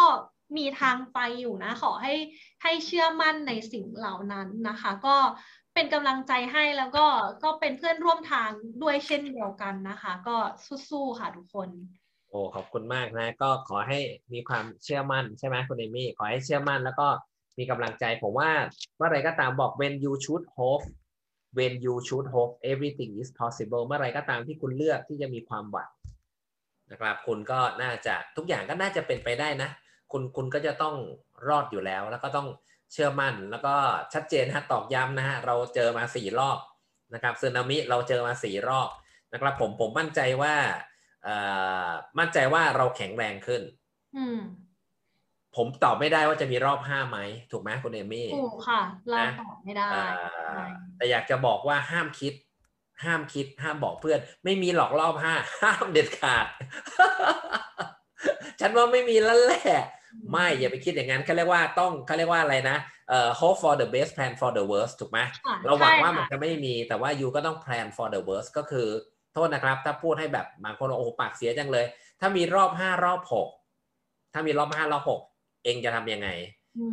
[0.56, 2.14] มีทางไปอยู่นะ ขอให้
[2.62, 5.16] ให้เชื่อมั่นในสิ่งเหล่านั้นนะคะ ก็
[5.74, 7.06] เป็นกำลังใจให้แล้วก็
[7.44, 8.50] ก็เป็นเพื่อนร่วมทาง
[8.82, 10.36] ด้วยเช่นเดียวกันนะคะ ก็
[10.90, 11.68] สู้ๆค่ะทุกคน
[12.28, 13.98] โอ้ขอบคุณมากนะ ก็ขอให้
[14.32, 17.08] มีความเชื่อมั่นใช่ไหมคุณเอมี่ขอให้เชื่อมั่นแล้วก็
[17.58, 18.50] มีกำลังใจผมว่า
[18.96, 20.84] เมื่อไรก็ตามบอก when you should hope
[21.58, 25.90] when you should hope everything is possible เมื่อไรก็ตามที่คุณเลือกที่จะมีความหวัง
[26.90, 29.70] นะครับคุณก็น่าจะทุกอย่างก็น่าจะเป็นไปได้นะ
[30.12, 30.94] คุณคุณก็จะต้อง
[31.48, 32.48] รอดอยู่แล้วแล้วก็ต้อง
[32.94, 33.74] เชื่อมั่น แล้วก็
[34.14, 36.58] ชัดเจนฮะตอกย้ำนะฮะเราเจอมาสี่รอบ
[37.14, 38.88] นะครับซึนามิเราเจอมาสี่รอบ
[39.32, 40.54] นะครับผมผมมั่นใจว่า
[42.18, 43.62] มั่นใจว่าเราแข็งแรงขึ้น
[45.56, 47.18] ผมตอบไม่ได้ว่าจะมีรอบห้าไหม
[47.50, 49.88] ถูกไหมคุณเอมี่ถูกค่ะ เราตอบไม่ได้
[50.96, 52.34] แต่อยากจะบอกว่าห้ามคิด
[53.04, 56.46] ห้ามคิด ห้ามบอกเพื่อน ไม่มีหลอกรอบห้าห้ามเด็ดขาด
[58.60, 59.82] ฉันว่าไม่มีแล้วแหละ
[60.32, 62.76] ไม่อย่าไปคิดอย่างนั้นเขาเรียกว่าต้องเขาเรียกว่าอะไรนะ
[63.08, 65.18] เอ่อ hope for the best plan for the worst ถูกไหม
[65.64, 68.88] เราหวังว่ามันจะไม่มีแต่ว่ายูก็ต้อง plan for the worst ก็คือ
[69.32, 71.86] โทษนะครับ ถ้าพูดให้แบบบางคนโอ้ปากเสียจังเลย
[72.20, 73.48] ถ้ามีรอบห้ารอบหก
[74.32, 75.20] ถ้ามีรอบห้ารอบหก
[75.64, 76.28] เองจะทำยังไง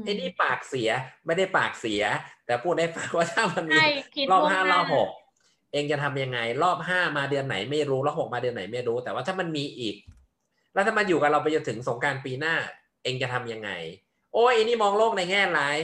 [0.06, 0.90] ไอ้นี่ปากเสีย
[1.26, 2.04] ไม่ได้ปากเสีย
[2.46, 3.80] แต่พูดได้ฟังว่าถ้ามันมี
[4.32, 5.10] รอบห้ารอบหก
[5.74, 9.96] เองจะทำยังไง รอบห้ามาเดือนไหนไม่รู้รอบหกมาเดือนไหนไม่รู้ แต่ว่าถ้ามันมีอีก
[10.74, 12.56] แล้วถ้ามันอยู่กับเราไปจนถึงสงการปีหน้า
[13.04, 13.70] เองจะทํำยังไง
[14.34, 15.78] โอ้ยนี่มองโลกในแง่ร้าย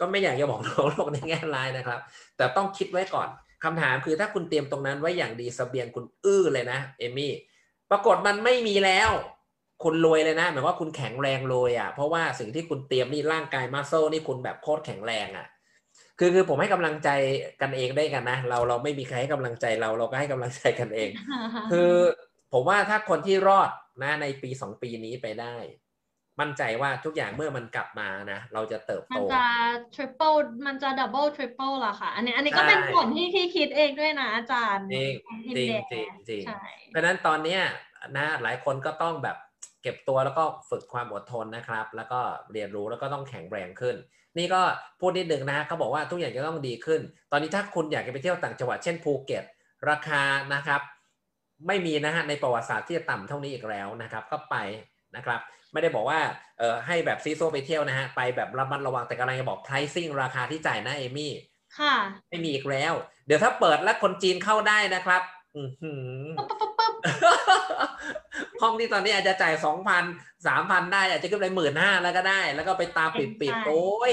[0.00, 2.00] ก็ไม่อยากจะบอกมองโลกในแง่ร้ายนะครับ
[2.36, 3.28] แต่ต้องคิดไว้ก่อน
[3.64, 7.32] คำถามคือถ้าคุณเตรียมตรงนั้นไว้อย่างดีสเสบียงคุณอื้อเลยนะเอมี่
[7.90, 9.10] ปรากฏมันไม่มีแล้ว
[9.84, 15.46] คุณรวยเลยนะหมายว่าคุณแข็งแรงรวยอะ เพราะว่าสิ่งที่คุณเตรียมนี่ร่างกายมัสโซนี่คุณแบบโคตรแข็งแรงอะ
[16.18, 17.08] คือคือผมให้กำลังใจ
[17.60, 21.10] กันเองได้กันนะเราเราไม่มีใครให้กำลังใจเราเราก็ให้กำลังใจกันเอง
[21.72, 21.92] คือ
[22.52, 23.70] ผมว่าถ้าคนที่รอด
[24.02, 25.56] นะในปีสองปีนี้ไปได้
[26.40, 29.44] มั่นใจว่าทุกอย่างเมื่อมันกลับมานะ เราจะเติบโต มันจะ
[29.94, 35.12] triple มันจะ double triple ละค่ะ อันนี้อันนี้ก็เป็นผลที่ที่คิดเองด้วยนะอาจารย์ จริง
[35.56, 36.44] จริงจริงจริง
[36.90, 37.60] เพราะนั้นตอนเนี้ย
[38.16, 39.36] นะหลายคนก็ต้องแบบ
[39.82, 42.20] เก็บตัวแล้วก็ฝึกความอดทนนะครับ แล้วก็
[42.52, 43.96] เรียนรู้แล้วก็ต้องแข็งแรงขึ้น
[44.38, 44.60] นี่ก็
[45.00, 47.00] พูดนิดหนึ่งนะเขาบอกว่าทุกอย่างจะต้องดีขึ้น
[47.32, 49.44] ตอนนี้ถ้าคุณอยากจะไปเที่ยวต่างจังหวัดเช่นภูเก็ต
[49.90, 50.22] ราคา
[50.54, 50.80] นะครับ
[51.66, 54.56] ไม่มีนะฮะในประวัติศาสตร์ที่จะต่ำเท่านี้อีกแล้วนะครับ ก็ไป
[55.16, 55.40] นะครับ
[55.76, 56.20] ไม่ได้บอกว่า
[56.58, 61.32] เออให้แบบซีโซไปเที่ยวนะฮะ ไปแบบระมัดระวังแต่กำลังจะบอก pricing ราคาที่จ่ายนะเอมี่
[61.78, 61.94] ค่ะ
[62.30, 62.92] ไม่มีอีกแล้ว
[63.26, 65.22] เดี๋ยวถ้าเปิดแล้วคนจีนเข้าได้นะครับ
[65.56, 65.62] อื
[68.62, 70.04] ห้องที่ตอนนี้อาจจะจ่ายสองพัน
[70.46, 74.12] สามพันได้ อาจจะขึ้นไปหมื่นห้าแล้วก็ได้ แล้วก็ไปตาปิดปิดโอ้ย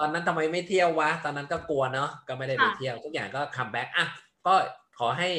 [0.00, 4.06] ตอนนั้นทำไมไม่เที่ยววะ ตอนนั้นก็กลัวเนาะก็ไม่ได้ไปเที่ยว ทุกอย่างก็ come back อะ
[4.46, 4.54] ก็
[4.98, 5.30] ขอให้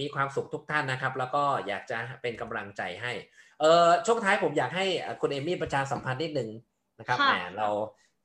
[0.00, 3.12] มีความสุขทุกท่านนะครับ แล้วก็อยากจะเป็นกำลังใจให้
[3.60, 4.84] เออช่วงท้ายผมอยากให้
[5.20, 6.50] คุณเอมี่ประชาสัมพันธ์นิดหนึ่ง
[6.98, 7.68] นะครับแหมเรา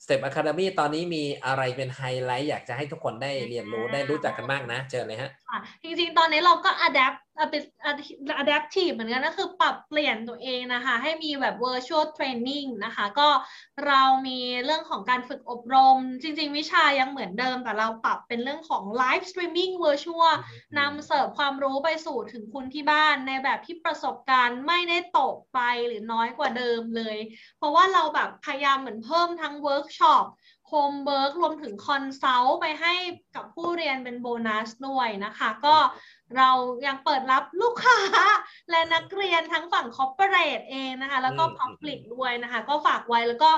[0.03, 5.31] STEPS Academy ตอนนี้มีอะไรเป็นไฮไลท์อยากจะให้ทุกคนได้เรียนรู้ได้รู้จักกันบ้างนะเชิญเลยฮะ
[5.83, 7.19] จริงๆ ตอนนี้เราก็ adapt
[7.51, 7.63] เป็น
[8.41, 13.29] adaptive เหมือนกันก็คือปรับเปลี่ยนตัวเองนะคะ ให้มีแบบ virtual training นะคะ ก็
[13.87, 20.35] เรามีเรื่องของการฝึกอบรม จริงๆ วิชายังเหมือนเดิม แต่เราปรับเป็นเรื่องของ live streaming virtual
[20.79, 27.17] นำเสิร์ฟความรู้ไปสู่ถึงคุณที่บ้าน ในแบบที่ประสบการณ์ไม่ได้ตกไปหรือน้อยกว่าเดิมเลย
[27.57, 30.25] เพราะว่าเราแบบพยายามเหมือนเพิ่มทั้งเวิร์กช็อป
[30.75, 32.93] homework รวมถึง consult ไปให้
[33.35, 35.75] กับผู้เรียนเป็นโบนัสด้วยนะคะ ก็
[36.37, 36.49] เรา
[36.85, 37.99] ยังเปิดรับลูกค้า
[38.71, 43.51] และนักเรียนทั้งฝั่ง corporate เองนะคะ แล้วก็ public ด้วยนะคะ ก็ฝากไว้แล้วก็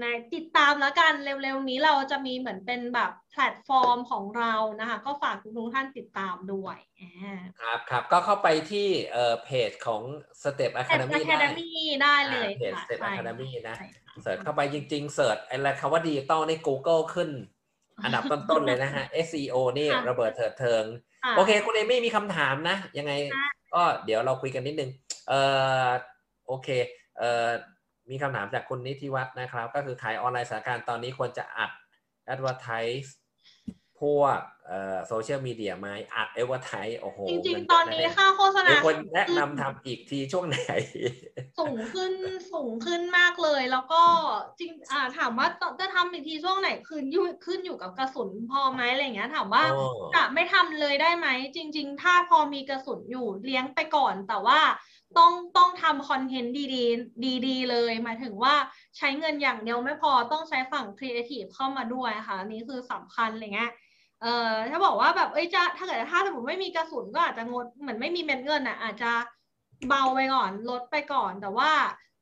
[0.00, 10.02] ในติดตามแล้วกันเร็วๆนี้เราจะมีเหมือนเป็นแบบแพลตฟอร์มของเรานะคะ ก็ฝากทุกๆท่านติดตามด้วยอ่าครับครับก็เข้าไปที่เอ่อเพจของ
[10.42, 17.30] Step แอด Academy อะคาได้เดมี่ได้เลยอ่าเพจค่ะ Step ใช่ Academy นะใช่ค่ะเสิร์ชเข้าไปจริงๆเสิร์ชอะไรคำว่าดิจิตอลใน Google ขึ้น
[18.04, 20.84] อันดับต้นๆเลยนะฮะ SEO นี่ค่ะระเบิดเถิดเทิง
[21.24, 24.90] ค่ะโอเค คุณเอมี่มีคำถามนะ ยังไงค่ะก็เดี๋ยวเราคุยกันนิดนึง
[25.28, 25.40] เอ่
[25.86, 25.88] อ
[26.46, 26.68] โอเค
[27.18, 27.50] เอ่อ
[28.10, 31.70] มีคำถามจากคุณนิติวัฒน์นะครับ ก็คือขายออนไลน์สถานการณ์ตอนนี้ควรจะอัด
[32.32, 33.10] advertise
[34.00, 40.58] พวกเอ่อโซเชียลมีเดียไหมอัด advertise โอ้โหจริงมัๆตอนนี้ค่าโฆษณามีคนแนะนำทำอีกทีช่วงไหน
[41.58, 42.12] สูงขึ้น
[42.52, 44.02] สูงขึ้นมากเลย แล้วก็
[44.58, 45.48] จริงอ่าถามว่า
[45.80, 49.84] จะทำอีกทีช่วงไหนคืนอยู่ขึ้นอยู่กับกระสุนพอไหมอะไรอย่างเงี้ย ถามว่าโอ้
[50.14, 54.60] จะไม่ทำเลยได้ไหมจริง ๆ ถ้าพอมีกระสุนอยู่เลี้ยงไปก่อนแต่ว่า
[55.16, 58.54] ต้องต้องทำคอนเทนต์ดีๆดีๆเลยหมายถึงว่า
[58.96, 63.70] ใช้เงินอย่างเดียวไม่พอต้องใช้ฝั่งครีเอทีฟเข้ามาด้วยค่ะอันนี้คือสำคัญอะไรเงี้ย
[64.20, 69.12] เอ่อถ้าบอกว่าแบบเอ้ยจะถ้าเกิดถ้าสมมติไม่มีกระสุนก็อาจจะงดเหมือนไม่มีเม็ดเงินอะอาจจะ
[69.88, 71.70] เบาไปก่อนลดไปก่อนแต่ว่า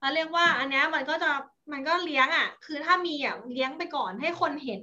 [0.01, 1.31] เราเรียกว่าอันนี้มันก็จะ
[1.73, 4.83] มันก็เลี้ยงอะ คือถ้ามีอะเลี้ยงไปก่อนให้คนเห็น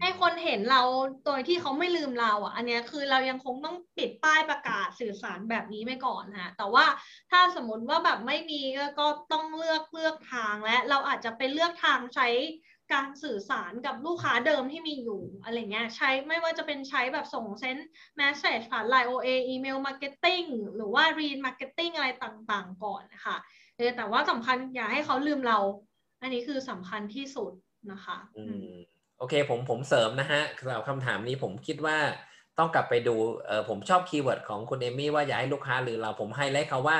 [0.00, 0.82] ให้คนเห็นเรา
[1.26, 6.86] โดยที่เขาไม่ลืมเราอะ อันเนี้ยคือเรายังคงต้องปิดป้ายประกาศสื่อสารแบบนี้ไปก่อนฮะแต่ว่า
[7.30, 12.28] ถ้าสมมติว่าแบบไม่มีก็ก็ต้องเลือกเลือกทางและเราอาจจะไปเลือกทางใช้
[12.92, 20.42] การสื่อสารกับลูกค้าเดิมที่มีอยู่อะไรเงี้ยใช้ไม่ว่าจะเป็นใช้แบบส่ง send message ผ่าน Line OA email marketing
[20.76, 23.36] หรือว่า Remarketing อะไรต่างๆ ก่อนนะคะ
[23.76, 25.58] เออแต่ว่าสำคัญอย่าให้เขาลืมเรา
[26.22, 27.52] อันนี้คือสำคัญที่สุด
[27.92, 28.68] นะคะ อืม
[29.18, 31.98] โอเคผมผมเสริมนะฮะสำหรับคำถามนี้ผมคิดว่า
[32.58, 33.14] ต้องกลับไปดู
[33.46, 36.98] เออผมชอบ keyword ของคุณเอมี่ว่าอย่าให้ลูกค้าลืมเราผมให้ไลท์เขาว่า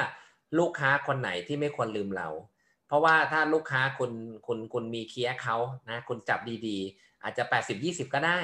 [0.58, 2.28] ลูกค้าคนไหนที่ไม่ควรลืมเรา
[2.86, 4.12] เพราะว่าถ้าลูกค้าคุณ
[4.46, 5.56] คุณคุณมีเคียเขา
[5.88, 8.38] นะคุณจับดีๆ อาจจะ 80 20 ก็ได้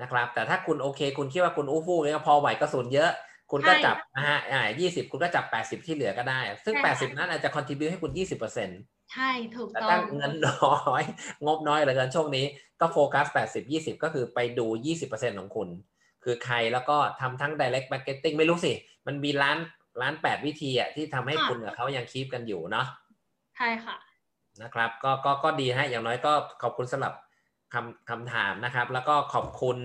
[0.00, 3.10] นะครับ แต่ถ้าคุณโอเค คุณคิดว่าคุณอู้ฟู่เนี่ยพอไหวกระสุนเยอะ
[3.50, 11.02] คุณก็ใช่จับนะฮะอ่า20คุณก็จับ 80 ที่เหลือก็ได้ ซึ่งใช่ค่ะ80 นั้นอาจจะ contribute ให้คุณ 20% ใช่ถูกแต่ต้อถ้างเงินน้อย
[11.46, 12.44] งบน้อยเหลือเกินช่วงนี้
[12.80, 14.66] ก็โฟกัส 80 20 ก็คือไปดู
[15.02, 15.68] 20%ของคุณ
[16.24, 18.72] คือใครแล้วก็ทำทั้ง direct marketing ไม่รู้สิ
[19.06, 19.58] มันมีร้าน
[20.00, 22.86] ร้าน 8 วิธีอะที่ทำให้ค่ะคุณกับเขายังคีปกันอยู่เนาะ
[23.56, 23.96] ใช่ค่ะ
[24.62, 26.32] นะครับก็ก็ก็ดีฮะอย่างน้อยก็
[26.62, 27.14] ขอบคุณสำหรับ
[27.74, 29.78] คำคำถามนะครับ แล้วก็ขอบคุณ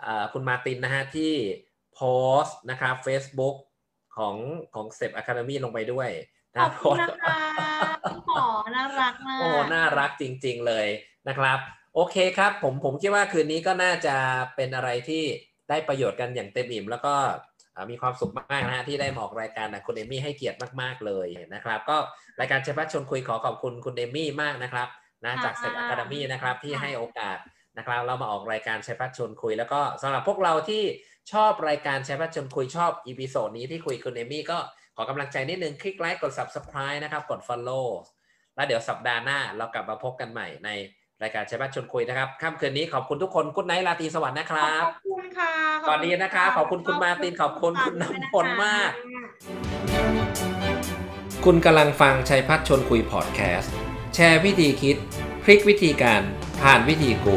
[0.00, 1.32] เอ่อคุณมาร์ตินนะฮะที่
[1.94, 2.00] โพ
[2.42, 3.56] สต์นะครับ Facebook
[4.16, 4.34] ของ
[4.74, 6.08] ของ Step Academy ลงไปด้วย
[6.56, 7.38] ขนะอบคุณนะคะ
[8.10, 8.48] พี่หมอ
[8.78, 10.86] น่ารักมากโอ้น่ารักจริง ๆเลย
[11.28, 11.58] นะครับ
[11.94, 14.16] โอเคครับ ผมผมคิดว่าคืนนี้ก็น่าจะ
[14.56, 15.22] เป็นอะไรที่
[15.68, 17.14] ได้ประโยชน์กันอย่างเต็มอิ่มแล้วก็
[17.74, 21.96] อ่ามีความสุขมากนะฮะที่ได้มาออกรายการนะคุณเอมี่ให้เกียรติมากๆเลยนะครับ ก็
[22.40, 24.88] รายการชัยพัชร์ชวนคุยขอขอบคุณคุณเอมี่มากนะครับ
[25.24, 27.38] นะจากเซต Academy นะครับที่ให้โอกาส
[27.78, 30.82] นะครับเรามาออกรายการชัยพัชร์ชวนคุย แล้วก็สำหรับพวกเราที่
[31.32, 34.58] ชอบรายการชัยพัชร์ชวนคุยชอบ episode นี้ที่คุยคุณเอมี่ก็
[34.96, 37.86] ขอกำลังใจนิดนึงคลิกไลค์กด subscribe นะครับกด follow
[38.58, 40.70] แล้วเดี๋ยวสัปดาห์หน้าเรากลับมาพบกันใหม่ใน
[41.22, 45.52] รายการใช้บ้านชวนคุยนะครับค่ำคืนนี้ขอบคุณทุกคนกุ๊ดไนท์ราตรีสวัสดิ์นะครับขอบคุณค่ะ
[45.88, 48.90] ก่อนนี้นะคะขอบคุณคุณมาร์ตินขอบคุณคุณน้ำพลมาก
[51.44, 53.72] คุณกำลังฟังชัยพัฒชวนคุยพอดแคสต์
[54.14, 54.96] แชร์วิธีคิด
[55.42, 56.22] พลิกวิธีการ
[56.62, 57.36] ผ่านวิธีกู